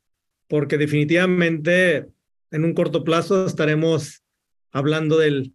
[0.48, 2.08] porque definitivamente
[2.50, 4.24] en un corto plazo estaremos
[4.72, 5.54] hablando del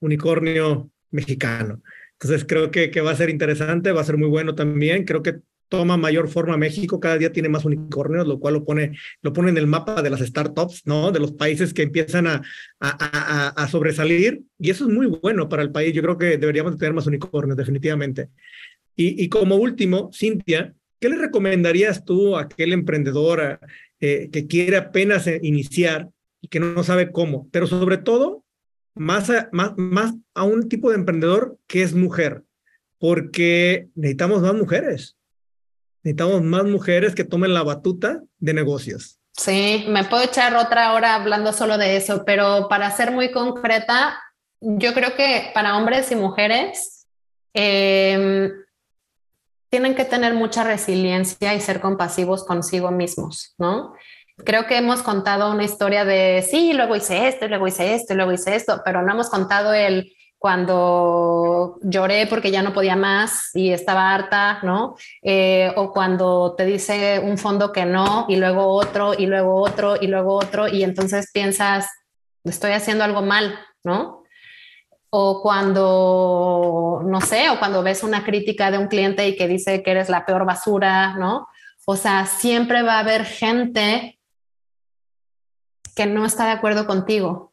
[0.00, 1.82] unicornio mexicano.
[2.20, 5.04] Entonces creo que, va a ser interesante, va a ser muy bueno también.
[5.04, 5.36] Creo que
[5.68, 9.50] toma mayor forma México, cada día tiene más unicornios, lo cual lo pone, lo pone
[9.50, 11.12] en el mapa de las startups, ¿no?
[11.12, 12.42] De los países que empiezan a,
[12.80, 14.42] a, a, sobresalir.
[14.58, 15.94] Y eso es muy bueno para el país.
[15.94, 18.30] Yo creo que deberíamos tener más unicornios, definitivamente.
[18.96, 23.60] Y, y como último, Cintia, ¿qué le recomendarías tú a aquel emprendedor
[24.00, 26.08] eh, que quiere apenas iniciar
[26.40, 27.48] y que no sabe cómo?
[27.52, 28.44] Pero sobre todo,
[28.98, 32.42] más a, un tipo de emprendedor que es mujer,
[32.98, 35.16] porque necesitamos más mujeres.
[36.02, 39.18] Necesitamos más mujeres que tomen la batuta de negocios.
[39.32, 44.18] Sí, me puedo echar otra hora hablando solo de eso, pero para ser muy concreta,
[44.60, 47.06] yo creo que para hombres y mujeres
[47.54, 48.50] em,
[49.70, 53.94] tienen que tener mucha resiliencia y ser compasivos consigo mismos, ¿no?
[54.44, 58.32] Creo que hemos contado una historia de, sí, luego hice esto, luego hice esto, luego
[58.32, 63.72] hice esto, pero no hemos contado el cuando lloré porque ya no podía más y
[63.72, 64.94] estaba harta, ¿no?
[65.20, 69.96] Eh, o cuando te dice un fondo que no y luego otro y luego otro
[70.00, 71.88] y luego otro y entonces piensas,
[72.44, 74.22] estoy haciendo algo mal, ¿no?
[75.10, 79.82] O cuando, no sé, o cuando ves una crítica de un cliente y que dice
[79.82, 81.48] que eres la peor basura, ¿no?
[81.84, 84.17] O sea, siempre va a haber gente
[85.98, 87.52] que no está de acuerdo contigo.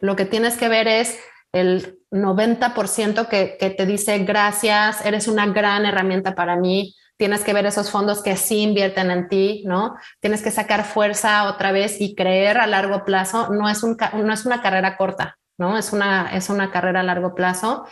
[0.00, 1.18] Lo que tienes que ver es
[1.50, 7.54] el 90% que, que te dice gracias, eres una gran herramienta para mí, tienes que
[7.54, 9.96] ver esos fondos que sí invierten en ti, ¿no?
[10.20, 13.48] Tienes que sacar fuerza otra vez y creer a largo plazo.
[13.48, 15.78] No es, un, no es una carrera corta, ¿no?
[15.78, 17.86] Es una, es una carrera a largo plazo.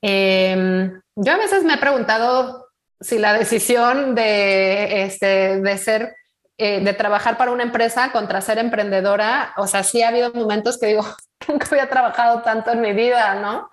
[0.00, 2.68] Em, yo a veces me he preguntado
[2.98, 6.14] si la decisión de, este, de ser
[6.60, 10.76] eh, de trabajar para una empresa contra ser emprendedora, o sea, sí ha habido momentos
[10.76, 11.06] que digo,
[11.48, 13.70] nunca había trabajado tanto en mi vida, ¿no?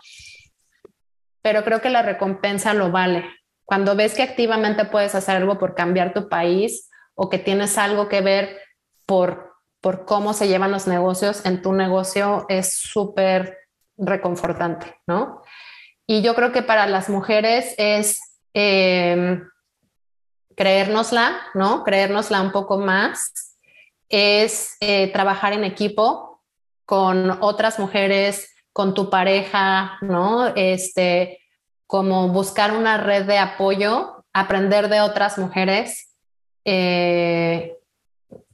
[1.42, 3.26] Pero creo que la recompensa lo vale.
[3.66, 8.08] Cuando ves que activamente puedes hacer algo por cambiar tu país o que tienes algo
[8.08, 8.62] que ver
[9.08, 13.58] por, por cómo se llevan los negocios en tu negocio, es súper
[13.98, 15.42] reconfortante, ¿no?
[16.06, 18.40] Y yo creo que para las mujeres es...
[18.54, 19.42] Eh,
[20.56, 21.84] creérnosla, ¿no?
[21.84, 23.58] Creérnosla un poco más,
[24.10, 26.42] es eh, trabajar en equipo
[26.86, 30.54] con otras mujeres, con tu pareja, ¿no?
[30.56, 31.40] Este,
[31.88, 36.14] como buscar una red de apoyo, aprender de otras mujeres
[36.66, 37.76] eh,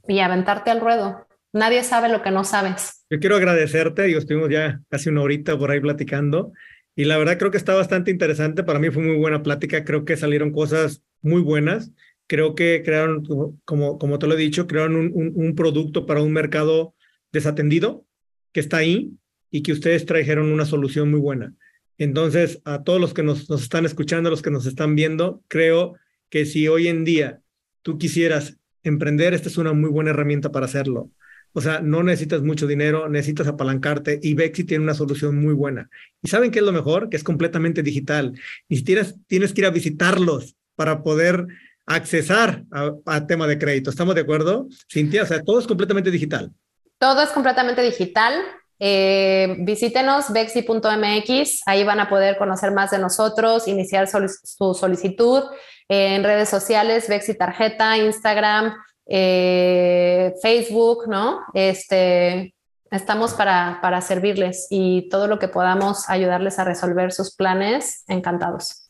[0.08, 1.26] y aventarte al ruedo.
[1.52, 3.04] Nadie sabe lo que no sabes.
[3.10, 6.52] Yo quiero agradecerte, y estuvimos ya casi una horita por ahí platicando,
[6.96, 8.62] y la verdad creo que está bastante interesante.
[8.64, 11.92] Para mí fue muy buena plática, creo que salieron cosas muy buenas.
[12.26, 13.24] Creo que crearon,
[13.64, 16.94] como, como te lo he dicho, crearon un, un, producto para un mercado
[17.32, 18.06] desatendido
[18.52, 19.12] que está ahí
[19.50, 21.54] y que ustedes trajeron una solución muy buena.
[21.98, 25.94] Entonces, a todos los que nos, nos están escuchando, los que nos están viendo, creo
[26.30, 27.40] que si hoy en día
[27.82, 31.10] tú quisieras emprender, esta es una muy buena herramienta para hacerlo.
[31.52, 35.90] O sea, no necesitas mucho dinero, necesitas apalancarte y Bexi tiene una solución muy buena.
[36.22, 37.10] ¿Y saben qué es lo mejor?
[37.10, 38.32] Que es completamente digital.
[38.68, 41.46] Ni siquiera tienes que ir a visitarlos para poder
[41.86, 42.64] accesar
[43.06, 43.90] a, tema de crédito.
[43.90, 45.22] ¿Estamos de acuerdo, Cintia?
[45.22, 46.50] O sea, todo es completamente digital.
[46.98, 48.34] Todo es completamente digital.
[48.78, 55.44] Eh, visítenos bexi.mx, ahí van a poder conocer más de nosotros, iniciar su solicitud
[55.88, 58.74] en redes sociales, Bexi Tarjeta, Instagram,
[59.06, 61.40] eh, Facebook, ¿no?
[61.54, 62.54] Este,
[62.90, 68.81] estamos para, para servirles y todo lo que podamos ayudarles a resolver sus planes, encantados.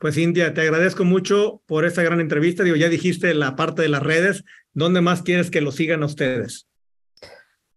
[0.00, 2.64] Pues Cintia, te agradezco mucho por esta gran entrevista.
[2.64, 4.44] Digo, ya dijiste la parte de las redes.
[4.72, 6.66] ¿Dónde más quieres que lo sigan a ustedes?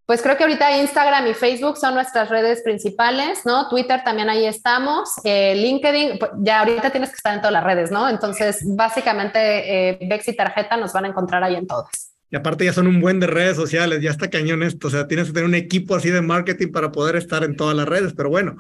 [0.06, 3.68] Pues creo que ahorita Instagram y Facebook son nuestras redes principales, ¿no?
[3.68, 5.10] Twitter también ahí estamos.
[5.26, 8.08] Eh, LinkedIn, pues, ya ahorita tienes que estar en todas las redes, ¿no?
[8.08, 12.14] Entonces, básicamente, eh, Bex y Tarjeta nos van a encontrar ahí en todas.
[12.32, 15.10] Y aparte ya son un buen de redes sociales, ya está cañón esto, o sea,
[15.10, 18.14] tienes que tener un equipo así de marketing para poder estar en todas las redes,
[18.16, 18.56] pero bueno,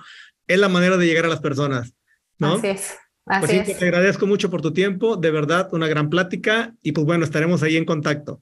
[0.48, 1.94] es la manera de llegar a las personas,
[2.38, 2.56] ¿no?
[2.56, 2.98] Así es.
[3.26, 7.06] Pues Así Te agradezco mucho por tu tiempo, de verdad, una gran plática y pues
[7.06, 8.42] bueno, estaremos ahí en contacto.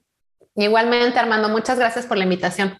[0.54, 2.76] Igualmente, Armando, muchas gracias por la invitación.